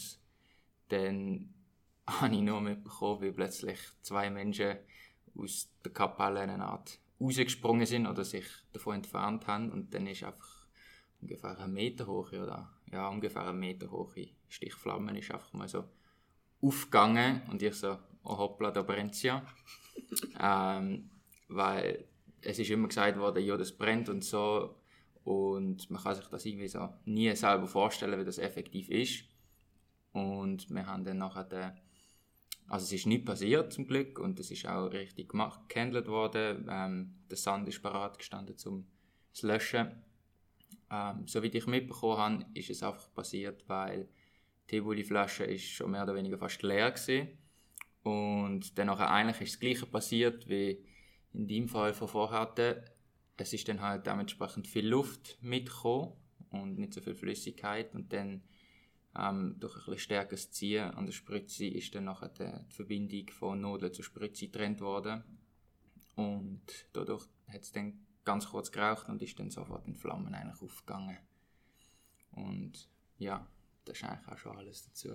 dann 0.90 1.54
habe 2.08 2.36
ich 2.36 2.42
nur 2.42 2.62
mitbekommen, 2.62 3.22
wie 3.22 3.32
plötzlich 3.32 3.80
zwei 4.02 4.30
Menschen 4.30 4.78
aus 5.38 5.70
der 5.84 5.92
Kapelle 5.92 6.42
eine 6.42 6.66
Art 6.66 7.00
rausgesprungen 7.20 7.86
sind 7.86 8.08
oder 8.08 8.24
sich 8.24 8.46
davon 8.74 8.96
entfernt 8.96 9.48
haben. 9.48 9.72
Und 9.72 9.94
dann 9.94 10.08
ist 10.08 10.24
einfach 10.24 10.66
ungefähr 11.22 11.60
ein 11.60 11.74
Meter 11.74 12.08
hoch 12.08 12.32
oder? 12.32 12.72
Ja 12.92 13.08
ungefähr 13.10 13.48
ein 13.48 13.60
Meter 13.60 13.90
hohe 13.92 14.28
Stichflamme 14.48 15.18
ist 15.18 15.32
einfach 15.32 15.54
mal 15.54 15.68
so 15.68 15.84
aufgegangen. 16.62 17.42
Und 17.50 17.62
ich 17.62 17.76
so 17.76 17.98
oh 18.24 18.38
hoppla 18.38 18.72
da 18.72 18.82
brennt's 18.82 19.24
ja. 19.24 19.46
Ähm, 20.40 21.10
weil 21.48 22.06
es 22.46 22.60
ist 22.60 22.70
immer 22.70 22.88
gesagt 22.88 23.18
worden 23.20 23.44
ja 23.44 23.58
das 23.58 23.72
brennt 23.72 24.10
und 24.10 24.24
so 24.24 24.76
und 25.24 25.90
man 25.90 26.02
kann 26.02 26.16
sich 26.16 26.28
das 26.28 26.46
irgendwie 26.46 26.68
so 26.68 26.90
nie 27.06 27.36
selber 27.36 27.68
vorstellen 27.68 28.20
wie 28.20 28.26
das 28.26 28.38
effektiv 28.38 28.90
ist 28.90 29.26
und 30.16 30.70
wir 30.70 30.86
haben 30.86 31.04
dann 31.04 31.18
nachher 31.18 31.44
den, 31.44 31.72
Also 32.68 32.86
es 32.86 32.94
ist 32.94 33.06
nicht 33.06 33.26
passiert 33.26 33.74
zum 33.74 33.86
Glück 33.86 34.18
und 34.18 34.40
es 34.40 34.50
ist 34.50 34.66
auch 34.66 34.88
richtig 34.88 35.30
gemacht, 35.30 35.68
gehandelt 35.68 36.08
worden. 36.08 36.68
Ähm, 36.70 37.16
der 37.30 37.38
Sand 37.38 37.68
ist 37.68 37.82
parat 37.82 38.18
gestanden 38.18 38.58
zum 38.58 38.88
zu 39.34 39.48
löschen. 39.48 39.92
Ähm, 40.90 41.28
so 41.28 41.44
wie 41.44 41.48
ich 41.48 41.68
mitbekommen 41.68 42.18
habe, 42.18 42.46
ist 42.54 42.70
es 42.70 42.82
einfach 42.82 43.14
passiert, 43.14 43.68
weil 43.68 44.08
die 44.64 44.68
Teebully-Flasche 44.68 45.44
ist 45.44 45.66
schon 45.66 45.92
mehr 45.92 46.04
oder 46.04 46.16
weniger 46.16 46.38
fast 46.38 46.62
leer 46.64 46.92
gewesen. 46.92 47.28
und 48.04 48.78
dann 48.78 48.90
eigentlich 48.90 49.42
ist 49.42 49.54
das 49.56 49.60
Gleiche 49.60 49.86
passiert 49.86 50.48
wie 50.48 50.86
in 51.36 51.48
dem 51.48 51.68
Fall 51.68 51.94
von 51.94 52.08
vorher. 52.08 52.84
Es 53.38 53.54
ist 53.54 53.68
dann 53.68 53.82
halt 53.82 54.08
dementsprechend 54.08 54.68
viel 54.68 54.88
Luft 54.88 55.38
mitgekommen 55.42 56.14
und 56.52 56.80
nicht 56.80 56.94
so 56.94 57.02
viel 57.02 57.16
Flüssigkeit 57.16 57.94
und 57.94 58.14
dann 58.14 58.44
ähm, 59.18 59.56
durch 59.60 59.76
ein 59.76 59.80
bisschen 59.86 60.00
stärkeres 60.00 60.52
Ziehen 60.52 60.92
an 60.92 61.06
der 61.06 61.14
Spritze 61.14 61.66
ist 61.66 61.94
dann 61.96 62.06
nachher 62.06 62.30
die 62.30 62.74
Verbindung 62.74 63.30
von 63.30 63.62
Nudeln 63.62 63.94
zur 63.94 64.06
Spritze 64.06 64.48
getrennt 64.48 64.82
worden 64.82 65.24
und 66.16 66.62
dadurch 66.94 67.26
hat 67.48 67.62
es 67.62 67.72
dann 67.72 68.06
ganz 68.24 68.48
kurz 68.48 68.72
geraucht 68.72 69.10
und 69.10 69.22
ist 69.22 69.38
dann 69.40 69.52
sofort 69.52 69.88
in 69.88 69.96
Flammen 69.96 70.34
eigentlich 70.34 70.62
aufgegangen 70.62 71.18
und 72.32 72.90
ja, 73.18 73.48
das 73.86 73.98
ist 73.98 74.04
eigentlich 74.04 74.28
auch 74.28 74.38
schon 74.38 74.58
alles 74.58 74.84
dazu. 74.84 75.10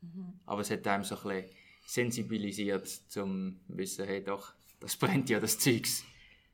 Mhm. 0.00 0.40
Aber 0.44 0.60
es 0.60 0.70
hat 0.70 0.86
einem 0.86 1.04
so 1.04 1.16
ein 1.16 1.22
bisschen 1.22 1.56
sensibilisiert 1.86 2.86
zum 2.88 3.60
wissen, 3.68 4.06
hey 4.06 4.22
doch, 4.22 4.54
das 4.80 4.96
brennt 4.96 5.30
ja 5.30 5.40
das 5.40 5.58
Zeugs. 5.58 6.04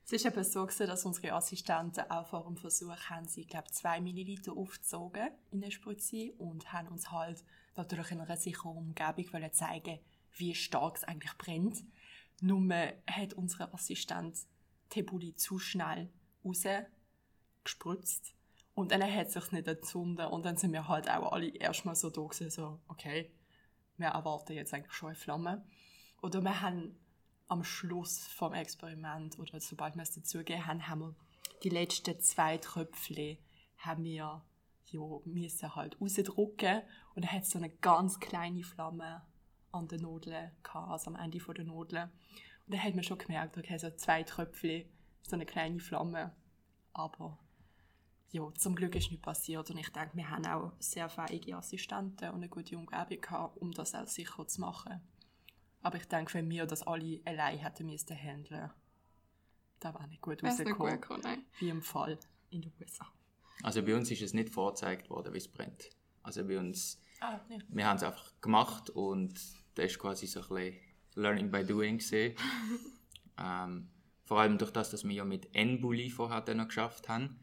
Es 0.05 0.13
ist 0.13 0.27
eben 0.27 0.45
so 0.45 0.67
gewesen, 0.67 0.87
dass 0.89 1.05
unsere 1.07 1.33
Assistenten 1.33 2.11
auch 2.11 2.27
vor 2.27 2.45
dem 2.45 2.57
Versuch 2.57 2.97
haben 3.09 3.29
sie, 3.29 3.47
glaube 3.47 3.71
zwei 3.71 4.01
Milliliter 4.01 4.53
aufgezogen 4.53 5.31
in 5.51 5.61
der 5.61 5.71
Spritze 5.71 6.33
und 6.39 6.73
haben 6.73 6.89
uns 6.89 7.11
halt 7.11 7.45
natürlich 7.77 8.11
in 8.11 8.21
einer 8.21 8.37
sicheren 8.37 8.77
Umgebung 8.77 9.33
wollen 9.33 9.53
zeigen, 9.53 10.01
wie 10.37 10.55
stark 10.55 10.97
es 10.97 11.05
eigentlich 11.05 11.37
brennt. 11.39 11.85
Nur 12.41 12.63
hat 13.07 13.35
unsere 13.35 13.73
Assistent 13.73 14.39
Tebuli 14.91 15.37
zu 15.37 15.59
schnell 15.59 16.11
rausgespritzt 16.45 18.35
und 18.75 18.91
dann 18.91 19.03
hat 19.03 19.29
es 19.29 19.35
sich 19.35 19.53
nicht 19.53 19.69
entzündet 19.69 20.31
und 20.31 20.45
dann 20.45 20.57
sind 20.57 20.73
wir 20.73 20.89
halt 20.89 21.09
auch 21.09 21.33
alle 21.33 21.49
erstmal 21.49 21.95
so 21.95 22.11
da 22.11 22.23
gewesen, 22.23 22.51
so, 22.51 22.81
okay, 22.89 23.31
wir 23.97 24.09
erwarten 24.09 24.55
jetzt 24.55 24.75
eigentlich 24.75 24.93
schon 24.93 25.11
eine 25.11 25.17
Flamme. 25.17 25.65
Oder 26.23 26.43
wir 26.43 26.61
haben 26.61 26.97
am 27.53 27.65
Schluss 27.65 28.27
vom 28.29 28.55
Experiment 28.55 29.39
oder 29.39 29.61
sobald 29.61 29.95
wir 29.95 30.03
es 30.03 30.15
dazugegeben 30.15 30.67
haben, 30.67 30.89
haben 30.89 31.01
wir 31.01 31.15
die 31.63 31.69
letzten 31.69 32.19
zwei 32.21 32.57
Tröpfchen 32.57 33.37
haben 33.77 34.05
wir 34.05 34.43
ja, 34.91 35.21
müssen 35.25 35.75
halt 35.75 36.01
rausdrücken 36.01 36.83
und 37.15 37.25
dann 37.25 37.33
hat 37.33 37.43
es 37.43 37.51
so 37.51 37.59
eine 37.59 37.69
ganz 37.69 38.21
kleine 38.21 38.63
Flamme 38.63 39.23
an 39.71 39.87
der 39.89 40.01
Nadel 40.01 40.51
gehabt, 40.63 40.91
also 40.91 41.11
am 41.11 41.17
Ende 41.17 41.39
der 41.39 41.65
Nadel. 41.65 42.03
Und 42.67 42.75
dann 42.75 42.83
hat 42.83 42.95
man 42.95 43.05
schon 43.05 43.19
gemerkt, 43.19 43.59
okay, 43.59 43.79
so 43.79 43.91
zwei 43.91 44.23
Tröpfchen, 44.23 44.85
so 45.23 45.37
eine 45.37 45.47
kleine 45.47 45.79
Flamme. 45.79 46.35
Aber 46.93 47.39
ja, 48.31 48.51
zum 48.55 48.75
Glück 48.75 48.95
ist 48.95 49.11
nichts 49.11 49.25
passiert 49.25 49.71
und 49.71 49.79
ich 49.79 49.91
denke, 49.91 50.17
wir 50.17 50.31
haben 50.31 50.47
auch 50.47 50.73
sehr 50.79 51.09
fähige 51.09 51.57
Assistenten 51.57 52.31
und 52.31 52.37
eine 52.37 52.49
gute 52.49 52.79
Umgebung 52.79 53.21
gehabt, 53.21 53.59
um 53.59 53.73
das 53.73 53.95
auch 53.95 54.07
sicher 54.07 54.47
zu 54.47 54.61
machen. 54.61 55.01
Aber 55.83 55.97
ich 55.97 56.07
denke, 56.07 56.35
wenn 56.35 56.49
wir 56.49 56.67
das 56.67 56.83
alle 56.83 57.21
allein 57.25 57.59
hätten 57.59 57.87
müssen 57.87 58.17
handeln, 58.17 58.71
da 59.81 59.95
war 59.95 60.07
nicht 60.07 60.23
gut 60.23 60.43
rausgekommen. 60.43 60.95
Nicht 60.95 61.09
gut 61.09 61.25
wie 61.59 61.69
im 61.69 61.83
Fall 61.83 62.19
in 62.51 62.63
den 62.63 62.73
USA. 62.81 63.07
Also 63.63 63.83
bei 63.83 63.95
uns 63.95 64.11
ist 64.11 64.23
es 64.23 64.33
nicht 64.33 64.51
vorgezeigt 64.51 65.11
worden, 65.11 65.33
wie 65.35 65.39
es 65.39 65.49
brennt. 65.49 65.91
Also 66.23 66.47
bei 66.47 66.59
uns, 66.59 67.01
ah, 67.21 67.41
nee. 67.49 67.59
wir 67.69 67.87
haben 67.87 67.97
es 67.97 68.03
einfach 68.05 68.33
gemacht 68.41 68.91
und 68.91 69.35
das 69.75 69.87
ist 69.87 69.99
quasi 69.99 70.27
so 70.27 70.41
ein 70.41 70.49
bisschen 70.49 70.81
Learning 71.15 71.51
by 71.51 71.65
Doing 71.65 72.01
ähm, 73.39 73.89
vor 74.25 74.41
allem 74.41 74.59
durch 74.59 74.71
das, 74.71 74.91
dass 74.91 75.05
wir 75.05 75.13
ja 75.13 75.25
mit 75.25 75.55
N-Bully 75.55 76.11
vorher 76.11 76.55
noch 76.55 76.69
geschafft 76.69 77.09
haben. 77.09 77.41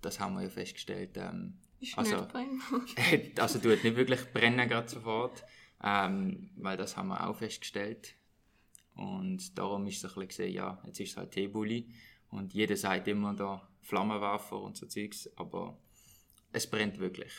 Das 0.00 0.20
haben 0.20 0.34
wir 0.34 0.42
ja 0.42 0.50
festgestellt. 0.50 1.16
Ähm, 1.16 1.58
ist 1.80 1.98
also, 1.98 2.16
nicht 2.16 2.32
brennen. 2.32 3.32
also 3.38 3.58
tut 3.58 3.82
nicht 3.82 3.96
wirklich 3.96 4.32
brennen 4.32 4.68
gerade 4.68 4.88
sofort 4.88 5.44
ähm, 5.82 6.50
weil 6.56 6.76
das 6.76 6.96
haben 6.96 7.08
wir 7.08 7.28
auch 7.28 7.36
festgestellt. 7.36 8.14
Und 8.94 9.56
darum 9.58 9.86
ist 9.86 9.98
es 9.98 10.04
ein 10.04 10.08
bisschen 10.08 10.28
gesehen, 10.28 10.54
ja, 10.54 10.82
jetzt 10.86 11.00
ist 11.00 11.10
es 11.10 11.16
halt 11.16 11.32
Teebully 11.32 11.88
und 12.28 12.52
jeder 12.52 12.76
sagt 12.76 13.08
immer 13.08 13.34
da 13.34 13.66
Flammenwerfer 13.80 14.60
und 14.60 14.76
so 14.76 14.86
Zeugs, 14.86 15.28
aber 15.36 15.78
es 16.52 16.68
brennt 16.68 16.98
wirklich. 16.98 17.32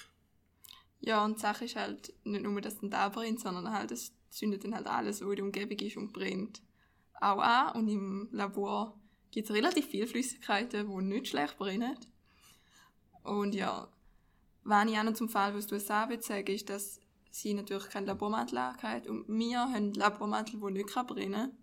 Ja, 0.99 1.23
und 1.23 1.37
die 1.37 1.41
Sache 1.41 1.65
ist 1.65 1.75
halt 1.75 2.13
nicht 2.23 2.43
nur, 2.43 2.59
dass 2.61 2.81
es 2.81 2.89
da 2.89 3.09
brennt, 3.09 3.39
sondern 3.39 3.71
halt, 3.71 3.91
es 3.91 4.13
zündet 4.29 4.63
dann 4.63 4.73
halt 4.73 4.87
alles, 4.87 5.21
was 5.21 5.29
in 5.29 5.35
der 5.35 5.45
Umgebung 5.45 5.77
ist 5.79 5.97
und 5.97 6.13
brennt, 6.13 6.61
auch 7.19 7.39
an. 7.39 7.75
Und 7.75 7.87
im 7.89 8.29
Labor 8.31 8.97
gibt 9.31 9.49
es 9.49 9.55
relativ 9.55 9.87
viele 9.87 10.07
Flüssigkeiten, 10.07 10.87
die 10.87 11.03
nicht 11.03 11.27
schlecht 11.27 11.57
brennen. 11.57 11.97
Und 13.23 13.53
ja, 13.53 13.87
wenn 14.63 14.87
ich 14.87 14.97
auch 14.97 15.03
noch 15.03 15.13
zum 15.13 15.29
Fall, 15.29 15.53
was 15.55 15.67
du 15.67 15.79
sagen 15.79 16.11
willst, 16.11 16.29
ist, 16.29 16.69
dass 16.69 16.99
sie 17.33 17.53
natürlich 17.53 17.89
keinen 17.89 18.05
Labormantel 18.05 18.59
haben 18.59 19.07
und 19.07 19.27
wir 19.27 19.59
haben 19.59 19.73
einen 19.73 19.93
Labormantel, 19.93 20.59
der 20.59 20.69
nicht 20.69 20.93
brennen 21.07 21.33
kann. 21.33 21.57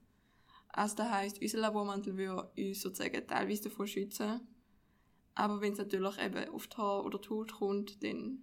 Also 0.68 0.96
das 0.96 1.10
heisst, 1.10 1.40
unser 1.40 1.58
Labormantel 1.58 2.16
würde 2.16 2.50
uns 2.56 2.80
sozusagen 2.80 3.26
teilweise 3.26 3.64
davon 3.64 3.86
schützen. 3.86 4.40
Aber 5.34 5.60
wenn 5.60 5.72
es 5.72 5.78
natürlich 5.78 6.18
eben 6.18 6.48
auf 6.50 6.66
die 6.66 6.76
Haar 6.76 7.04
oder 7.04 7.18
die 7.18 7.28
Haut 7.28 7.52
kommt, 7.52 8.02
dann 8.02 8.42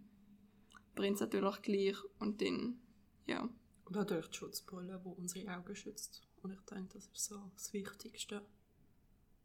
brennt 0.96 1.16
es 1.16 1.22
natürlich 1.22 1.62
gleich 1.62 1.98
und 2.20 2.42
dann, 2.42 2.80
ja. 3.26 3.42
Und 3.86 3.96
natürlich 3.96 4.28
die 4.28 4.38
Schutzbrille, 4.38 5.02
die 5.04 5.10
unsere 5.10 5.54
Augen 5.54 5.76
schützt. 5.76 6.26
Und 6.42 6.54
ich 6.54 6.62
denke, 6.62 6.94
das 6.94 7.08
ist 7.08 7.26
so 7.26 7.52
das 7.54 7.74
Wichtigste 7.74 8.46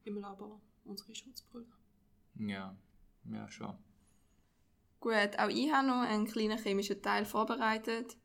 im 0.05 0.19
Labor, 0.19 0.61
unsere 0.85 1.15
Schutzbrille. 1.15 1.73
Ja, 2.37 2.77
ja 3.25 3.51
schon. 3.51 3.77
Gut, 5.03 5.37
auch 5.37 5.49
ich 5.49 5.73
habe 5.73 5.89
noch 5.89 6.03
einen 6.03 6.29
kleinen 6.29 6.63
chemischen 6.63 7.03
Teil 7.03 7.25
vorbereitet. 7.25 8.17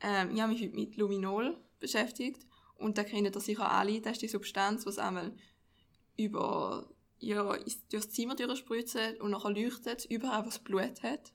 Ähm, 0.00 0.30
ich 0.34 0.40
habe 0.40 0.52
mich 0.52 0.62
heute 0.62 0.74
mit 0.74 0.96
Luminol 0.96 1.54
beschäftigt 1.78 2.46
und 2.76 2.96
da 2.96 3.04
kennt 3.04 3.26
ihr 3.26 3.40
sicher 3.40 3.70
alle. 3.70 4.00
Das 4.00 4.12
ist 4.12 4.22
die 4.22 4.28
Substanz, 4.28 4.86
die 4.86 4.98
einmal 4.98 5.36
über, 6.16 6.88
ja, 7.18 7.58
durchs 7.90 8.08
Zimmer 8.08 8.34
durchspritzt 8.34 9.20
und 9.20 9.32
nachher 9.32 9.50
leuchtet 9.50 10.06
überall, 10.06 10.46
was 10.46 10.60
Blut 10.60 11.02
hat. 11.02 11.34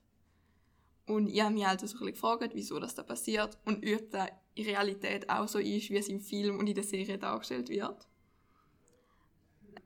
Und 1.06 1.28
ich 1.28 1.40
habe 1.40 1.54
mich 1.54 1.64
halt 1.64 1.78
so 1.78 2.04
ein 2.04 2.06
gefragt, 2.06 2.50
wieso 2.52 2.80
das 2.80 2.96
da 2.96 3.04
passiert 3.04 3.56
und 3.64 3.86
ob 3.86 4.10
das 4.10 4.28
in 4.56 4.64
Realität 4.64 5.30
auch 5.30 5.46
so 5.46 5.60
ist, 5.60 5.88
wie 5.90 5.98
es 5.98 6.08
im 6.08 6.20
Film 6.20 6.58
und 6.58 6.66
in 6.66 6.74
der 6.74 6.82
Serie 6.82 7.16
dargestellt 7.16 7.68
wird. 7.68 8.08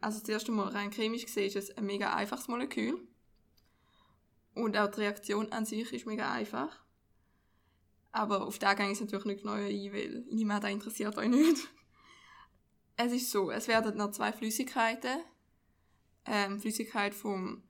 Also 0.00 0.20
das 0.20 0.28
erste 0.30 0.50
Mal 0.50 0.68
rein 0.68 0.90
chemisch 0.90 1.26
gesehen 1.26 1.48
ist 1.48 1.56
es 1.56 1.76
ein 1.76 1.84
mega 1.84 2.14
einfaches 2.14 2.48
Molekül. 2.48 3.06
Und 4.56 4.74
auch 4.78 4.90
die 4.90 5.00
Reaktion 5.00 5.52
an 5.52 5.66
sich 5.66 5.92
ist 5.92 6.06
mega 6.06 6.32
einfach. 6.32 6.74
Aber 8.10 8.46
auf 8.46 8.58
den 8.58 8.74
gehe 8.74 8.90
ich 8.90 9.00
natürlich 9.00 9.26
nicht 9.26 9.42
genau 9.42 9.52
ein, 9.52 9.92
weil 9.92 10.24
niemand 10.30 10.64
da 10.64 10.68
interessiert 10.68 11.16
euch 11.16 11.28
nicht. 11.28 11.68
Es 12.98 13.12
ist 13.12 13.30
so, 13.30 13.50
es 13.50 13.68
werden 13.68 13.98
noch 13.98 14.12
zwei 14.12 14.32
Flüssigkeiten. 14.32 15.18
Ähm, 16.24 16.58
Flüssigkeit 16.58 17.14
vom, 17.14 17.62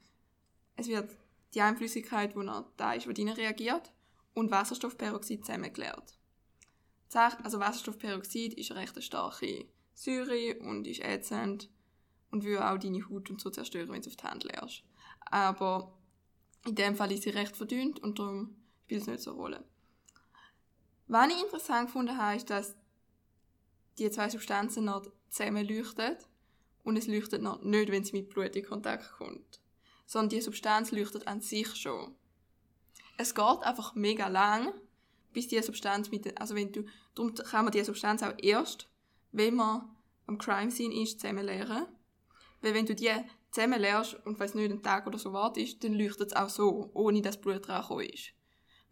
es 0.77 0.87
wird 0.87 1.11
die 1.53 1.61
eine 1.61 1.77
Flüssigkeit, 1.77 2.37
die 2.37 2.44
noch 2.44 2.70
da 2.77 2.92
ist, 2.92 3.09
die 3.09 3.29
reagiert, 3.29 3.90
und 4.35 4.53
Wasserstoffperoxid 4.53 5.44
zusammengeklärt. 5.44 6.16
Also 7.12 7.59
Wasserstoffperoxid 7.59 8.55
ist 8.55 8.70
eine 8.70 8.83
recht 8.83 9.03
starke 9.03 9.66
Säure 9.94 10.61
und 10.61 10.87
ist 10.87 11.01
ätzend 11.01 11.68
und 12.31 12.44
will 12.44 12.59
auch 12.59 12.79
deine 12.79 13.03
Haut 13.09 13.29
und 13.29 13.40
so 13.40 13.51
zerstören, 13.51 13.88
wenn 13.88 14.03
du 14.03 14.11
auf 14.11 14.16
die 14.16 14.25
Hand 14.25 14.44
leerst. 14.44 14.85
Aber 15.29 15.95
in 16.66 16.74
dem 16.74 16.96
Fall 16.96 17.12
ist 17.12 17.22
sie 17.22 17.31
recht 17.31 17.57
verdünnt 17.57 18.01
und 18.01 18.18
darum 18.18 18.57
spielt 18.84 19.03
es 19.03 19.07
nicht 19.07 19.20
so 19.20 19.30
eine 19.30 19.41
Rolle. 19.41 19.64
Was 21.09 21.28
ich 21.28 21.43
interessant 21.43 21.91
habe, 21.95 22.36
ist, 22.36 22.51
dass 22.51 22.74
die 23.99 24.11
zwei 24.11 24.28
Substanzen 24.28 24.84
noch 24.84 25.07
zusammen 25.28 25.66
leuchten 25.66 26.16
und 26.84 26.97
es 26.97 27.07
leuchtet 27.07 27.43
noch 27.43 27.62
nicht, 27.62 27.91
wenn 27.91 28.05
sie 28.05 28.12
mit 28.12 28.28
Blut 28.30 28.55
in 28.57 28.64
Kontakt 28.64 29.12
kommt. 29.18 29.61
Sondern 30.07 30.30
die 30.30 30.41
Substanz 30.41 30.93
leuchtet 30.93 31.26
an 31.26 31.41
sich 31.41 31.74
schon. 31.74 32.14
Es 33.18 33.34
geht 33.34 33.62
einfach 33.62 33.95
mega 33.95 34.28
lang, 34.28 34.72
bis 35.32 35.49
die 35.49 35.61
Substanz 35.62 36.11
mit, 36.11 36.38
also 36.41 36.55
wenn 36.55 36.72
du, 36.72 36.84
darum 37.14 37.34
kann 37.34 37.64
man 37.64 37.72
die 37.72 37.82
Substanz 37.82 38.22
auch 38.22 38.34
erst, 38.38 38.88
wenn 39.32 39.55
man 39.55 39.97
am 40.26 40.38
Crime 40.38 40.70
Scene 40.70 40.95
ist, 41.03 41.20
zusammen 41.20 41.45
leeren. 41.45 41.86
Weil 42.61 42.74
wenn 42.74 42.86
du 42.86 42.95
die 42.95 43.12
zusammen 43.57 43.80
lernst 43.80 44.14
und 44.26 44.38
weiß 44.38 44.54
nicht, 44.54 44.70
einen 44.70 44.82
Tag 44.82 45.07
oder 45.07 45.18
so 45.18 45.32
wartest, 45.32 45.82
dann 45.82 45.94
leuchtet 45.94 46.28
es 46.28 46.36
auch 46.36 46.48
so, 46.48 46.90
ohne 46.94 47.22
dass 47.22 47.40
Blut 47.40 47.66
dran 47.66 48.00
ist. 48.00 48.32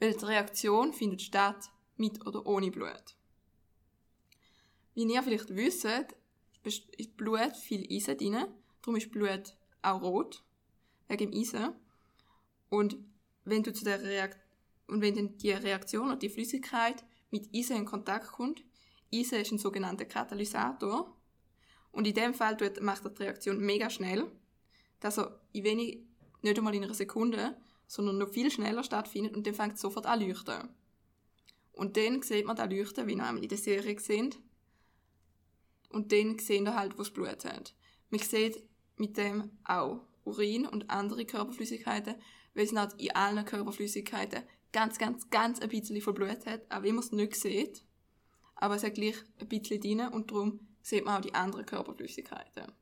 Weil 0.00 0.14
die 0.14 0.24
Reaktion 0.24 0.92
findet 0.92 1.22
statt, 1.22 1.70
mit 1.96 2.26
oder 2.26 2.44
ohne 2.46 2.70
Blut. 2.70 3.16
Wie 4.94 5.04
ihr 5.04 5.22
vielleicht 5.22 5.54
wisst, 5.54 5.86
ist 6.64 7.16
Blut 7.16 7.56
viel 7.56 7.86
Eisen 7.90 8.16
drin, 8.16 8.46
darum 8.82 8.96
ist 8.96 9.10
Blut 9.10 9.54
auch 9.82 10.02
rot, 10.02 10.42
wegen 11.08 11.30
dem 11.30 11.40
Eisen. 11.40 11.74
Und 12.70 12.96
wenn 13.44 13.62
du 13.62 13.72
zu 13.72 13.84
der 13.84 14.02
Reakt 14.02 14.38
und 14.86 15.00
wenn 15.00 15.14
dann 15.14 15.36
die 15.38 15.52
Reaktion 15.52 16.08
oder 16.08 16.16
die 16.16 16.28
Flüssigkeit 16.28 17.04
mit 17.30 17.54
Eisen 17.54 17.76
in 17.76 17.84
Kontakt 17.84 18.28
kommt. 18.28 18.64
Eisen 19.12 19.40
ist 19.40 19.52
ein 19.52 19.58
sogenannter 19.58 20.04
Katalysator. 20.04 21.16
Und 21.92 22.06
in 22.06 22.14
dem 22.14 22.34
Fall 22.34 22.56
macht 22.80 23.04
die 23.04 23.22
Reaktion 23.22 23.58
mega 23.58 23.88
schnell, 23.88 24.30
dass 25.05 25.18
er 25.18 25.38
in 25.52 25.64
wenig, 25.64 25.98
nicht 26.40 26.57
einmal 26.57 26.74
in 26.74 26.82
einer 26.82 26.94
Sekunde, 26.94 27.55
sondern 27.86 28.16
noch 28.16 28.30
viel 28.30 28.50
schneller 28.50 28.82
stattfindet 28.82 29.36
und 29.36 29.46
dann 29.46 29.52
fängt 29.52 29.74
es 29.74 29.82
sofort 29.82 30.07
an 30.07 30.18
leuchten. 30.18 30.70
Und 31.72 31.98
dann 31.98 32.22
sieht 32.22 32.46
man 32.46 32.57
das 32.57 32.70
Leuchten, 32.70 33.07
wie 33.07 33.14
wir 33.14 33.42
in 33.42 33.48
der 33.48 33.59
Serie 33.59 34.00
sehen. 34.00 34.34
Und 35.90 36.11
dann 36.11 36.38
sehen 36.38 36.64
wir 36.64 36.74
halt, 36.74 36.94
wo 36.94 37.02
das 37.02 37.11
Blut 37.11 37.44
hat. 37.44 37.74
Man 38.09 38.20
sieht 38.20 38.64
mit 38.96 39.18
dem 39.18 39.50
auch 39.64 40.07
Urin 40.24 40.66
und 40.66 40.88
andere 40.88 41.26
Körperflüssigkeiten, 41.26 42.14
weil 42.55 42.64
es 42.64 42.72
nicht 42.72 42.94
in 42.96 43.14
allen 43.14 43.44
Körperflüssigkeiten 43.44 44.42
ganz, 44.72 44.96
ganz, 44.96 45.28
ganz 45.28 45.61
ein 45.61 45.68
bisschen 45.68 46.00
von 46.00 46.14
Blut 46.14 46.46
hat, 46.46 46.62
auch 46.70 46.82
wenn 46.82 46.94
man 46.94 47.05
es 47.05 47.12
nicht 47.12 47.36
sieht. 47.36 47.84
Aber 48.55 48.76
es 48.76 48.84
hat 48.84 48.94
gleich 48.94 49.16
ein 49.38 49.48
bisschen 49.48 49.82
drin 49.82 50.09
und 50.09 50.30
darum 50.30 50.61
sieht 50.80 51.05
man 51.05 51.18
auch 51.18 51.20
die 51.20 51.34
anderen 51.34 51.66
Körperflüssigkeiten. 51.66 52.72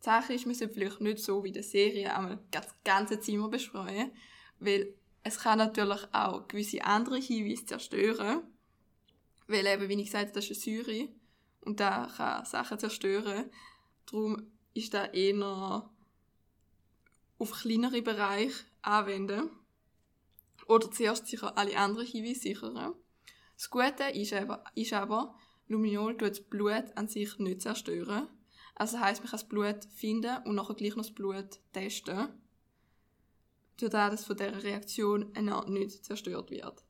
Die 0.00 0.04
Sache 0.04 0.32
ist, 0.34 0.46
man 0.46 0.54
sollte 0.54 0.74
vielleicht 0.74 1.00
nicht 1.00 1.18
so 1.18 1.44
wie 1.44 1.48
in 1.48 1.54
der 1.54 1.62
Serie 1.62 2.14
einmal 2.14 2.38
das 2.50 2.68
ganze 2.84 3.20
Zimmer 3.20 3.48
beschreien, 3.48 4.10
weil 4.58 4.94
es 5.22 5.38
kann 5.38 5.58
natürlich 5.58 6.00
auch 6.12 6.48
gewisse 6.48 6.84
andere 6.84 7.18
Hinweise 7.18 7.66
zerstören, 7.66 8.42
weil 9.46 9.66
eben, 9.66 9.88
wie 9.88 10.00
ich 10.00 10.06
gesagt 10.06 10.28
habe, 10.28 10.32
das 10.32 10.50
ist 10.50 10.66
eine 10.66 10.82
Säure 10.82 11.08
und 11.60 11.80
da 11.80 12.10
kann 12.16 12.44
Sachen 12.46 12.78
zerstören. 12.78 13.50
Darum 14.06 14.50
ist 14.72 14.94
da 14.94 15.06
eher 15.06 15.90
auf 17.38 17.52
kleinere 17.52 18.02
Bereiche 18.02 18.64
anwenden. 18.82 19.50
Oder 20.66 20.90
zuerst 20.90 21.26
sicher 21.26 21.58
alle 21.58 21.76
anderen 21.76 22.06
Hinweise 22.06 22.40
sichern. 22.40 22.94
Das 23.54 23.68
Gute 23.68 24.04
ist 24.14 24.32
aber, 24.32 24.64
ist 24.74 24.92
aber 24.92 25.34
Luminol 25.68 26.16
tut 26.16 26.30
das 26.30 26.40
Blut 26.40 26.84
an 26.96 27.08
sich 27.08 27.38
nicht 27.38 27.60
zerstören. 27.60 28.28
Also 28.80 28.96
das 28.96 29.04
heisst, 29.04 29.20
man 29.20 29.28
kann 29.28 29.38
das 29.38 29.46
Blut 29.46 29.84
finden 29.94 30.38
und 30.46 30.54
nachher 30.54 30.72
gleich 30.74 30.96
noch 30.96 31.04
das 31.04 31.12
Blut 31.12 31.60
testen. 31.74 32.28
Durch 33.76 33.90
das, 33.90 34.10
dass 34.10 34.24
von 34.24 34.38
dieser 34.38 34.62
Reaktion 34.62 35.34
nicht 35.66 36.02
zerstört 36.02 36.50
wird. 36.50 36.82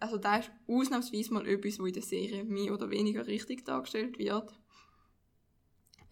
Also 0.00 0.16
da 0.16 0.38
ist 0.38 0.50
ausnahmsweise 0.66 1.32
mal 1.32 1.46
etwas, 1.46 1.78
wo 1.78 1.86
in 1.86 1.92
der 1.92 2.02
Serie 2.02 2.42
mehr 2.42 2.74
oder 2.74 2.90
weniger 2.90 3.28
richtig 3.28 3.64
dargestellt 3.64 4.18
wird. 4.18 4.52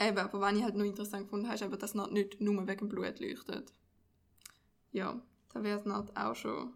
Eben, 0.00 0.16
aber 0.16 0.40
was 0.40 0.54
ich 0.54 0.62
halt 0.62 0.76
noch 0.76 0.84
interessant 0.84 1.24
gefunden 1.24 1.46
habe, 1.46 1.56
ist 1.56 1.62
eben, 1.62 1.76
dass 1.76 1.96
es 1.96 2.10
nicht 2.12 2.40
nur 2.40 2.68
wegen 2.68 2.88
Blut 2.88 3.18
leuchtet. 3.18 3.72
Ja, 4.92 5.20
da 5.52 5.62
wäre 5.64 5.80
es 5.80 6.16
auch 6.16 6.36
schon 6.36 6.72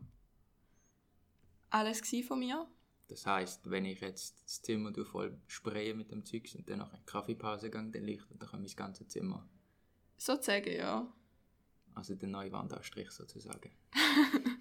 alles 1.71 2.03
von 2.27 2.41
mir. 2.41 2.67
Das 3.11 3.27
heißt, 3.27 3.69
wenn 3.69 3.85
ich 3.87 4.01
jetzt 4.01 4.41
das 4.45 4.63
Zimmer 4.63 4.93
voll 5.05 5.37
spraye 5.49 5.95
mit 5.95 6.13
dem 6.13 6.25
Zeugs 6.25 6.55
und 6.55 6.71
dann 6.71 6.79
noch 6.79 6.93
eine 6.93 7.03
Kaffeepause 7.05 7.69
gehe, 7.69 7.91
dann 7.91 8.05
leuchtet 8.05 8.41
dann 8.41 8.63
mein 8.63 8.71
ganzes 8.77 9.09
Zimmer. 9.09 9.49
Sozusagen, 10.17 10.73
ja. 10.73 11.13
Also 11.93 12.15
der 12.15 12.29
neue 12.29 12.53
Wandanstrich 12.53 13.11
sozusagen. 13.11 13.73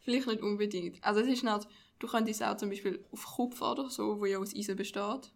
Vielleicht 0.00 0.26
nicht 0.26 0.42
unbedingt. 0.42 1.04
Also 1.04 1.20
es 1.20 1.28
ist 1.28 1.44
nicht, 1.44 1.68
du 2.00 2.08
könntest 2.08 2.42
auch 2.42 2.56
zum 2.56 2.70
Beispiel 2.70 3.04
auf 3.12 3.24
Kupfer 3.24 3.70
oder 3.72 3.88
so, 3.90 4.18
wo 4.18 4.26
ja 4.26 4.38
aus 4.38 4.56
Eisen 4.56 4.74
besteht, 4.74 5.32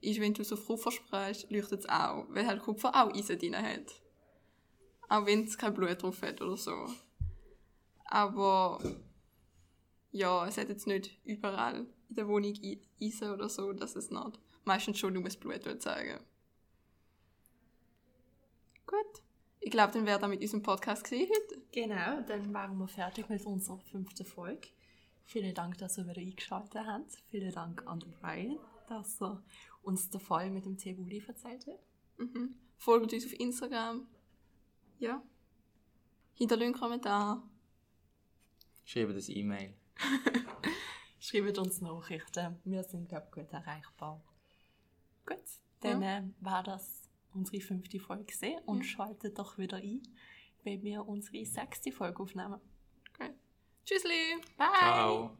ist, 0.00 0.20
wenn 0.20 0.34
du 0.34 0.44
so 0.44 0.54
auf 0.54 0.64
Kupfer 0.64 0.92
sprayst, 0.92 1.50
leuchtet 1.50 1.80
es 1.80 1.88
auch, 1.88 2.26
weil 2.28 2.46
halt 2.46 2.62
Kupfer 2.62 2.94
auch 2.94 3.12
Eisen 3.12 3.36
drin 3.36 3.56
hat. 3.56 4.00
Auch 5.08 5.26
wenn 5.26 5.42
es 5.42 5.58
kein 5.58 5.74
Blut 5.74 6.00
drauf 6.00 6.22
hat 6.22 6.40
oder 6.40 6.56
so. 6.56 6.86
Aber 8.04 8.78
ja, 10.10 10.46
es 10.46 10.56
hat 10.56 10.68
jetzt 10.68 10.86
nicht 10.86 11.18
überall 11.24 11.86
in 12.08 12.16
der 12.16 12.28
Wohnung 12.28 12.54
Eisen 13.00 13.30
oder 13.30 13.48
so, 13.48 13.72
dass 13.72 13.96
es 13.96 14.10
nicht 14.10 14.40
meistens 14.64 14.98
schon 14.98 15.14
nur 15.14 15.24
das 15.24 15.36
Blut 15.36 15.82
zeigen. 15.82 16.20
Gut. 18.86 19.22
Ich 19.60 19.70
glaube, 19.70 19.92
dann 19.92 20.06
wäre 20.06 20.18
das 20.18 20.30
mit 20.30 20.40
unserem 20.40 20.62
Podcast 20.62 21.04
gesehen 21.04 21.28
heute. 21.28 21.62
Genau, 21.72 22.22
dann 22.22 22.54
waren 22.54 22.78
wir 22.78 22.88
fertig 22.88 23.28
mit 23.28 23.44
unserer 23.44 23.78
fünften 23.78 24.24
Folge. 24.24 24.68
Vielen 25.24 25.54
Dank, 25.54 25.76
dass 25.78 25.98
ihr 25.98 26.06
wieder 26.06 26.20
eingeschaltet 26.20 26.86
habt. 26.86 27.16
Vielen 27.30 27.52
Dank 27.52 27.86
an 27.86 28.02
Brian, 28.20 28.58
dass 28.88 29.20
er 29.20 29.42
uns 29.82 30.08
den 30.08 30.20
Fall 30.20 30.50
mit 30.50 30.64
dem 30.64 30.78
Tebuli 30.78 31.22
erzählt 31.26 31.66
hat. 31.66 31.80
Mhm. 32.16 32.54
Folgt 32.76 33.12
uns 33.12 33.26
auf 33.26 33.38
Instagram. 33.38 34.06
Ja. 34.98 35.22
Hinterlasst 36.34 36.64
einen 36.66 36.74
Kommentar. 36.74 37.42
Schreibt 38.84 39.16
das 39.16 39.28
E-Mail. 39.28 39.74
Schreibt 41.20 41.58
uns 41.58 41.80
Nachrichten. 41.80 42.58
Wir 42.64 42.82
sind, 42.84 43.08
glaube 43.08 43.26
ich, 43.28 43.32
gut 43.32 43.52
erreichbar. 43.52 44.22
Gut, 45.26 45.38
dann 45.80 46.02
ja. 46.02 46.18
äh, 46.18 46.22
war 46.40 46.62
das 46.62 47.08
unsere 47.34 47.60
fünfte 47.60 48.00
Folge 48.00 48.24
gesehen 48.24 48.60
und 48.66 48.78
ja. 48.78 48.84
schaltet 48.84 49.38
doch 49.38 49.58
wieder 49.58 49.76
ein, 49.76 50.02
wenn 50.64 50.82
wir 50.82 51.06
unsere 51.06 51.44
sechste 51.44 51.92
Folge 51.92 52.22
aufnehmen. 52.22 52.60
Okay. 53.12 53.32
Tschüssli. 53.84 54.36
Bye. 54.56 54.68
Ciao. 54.78 55.38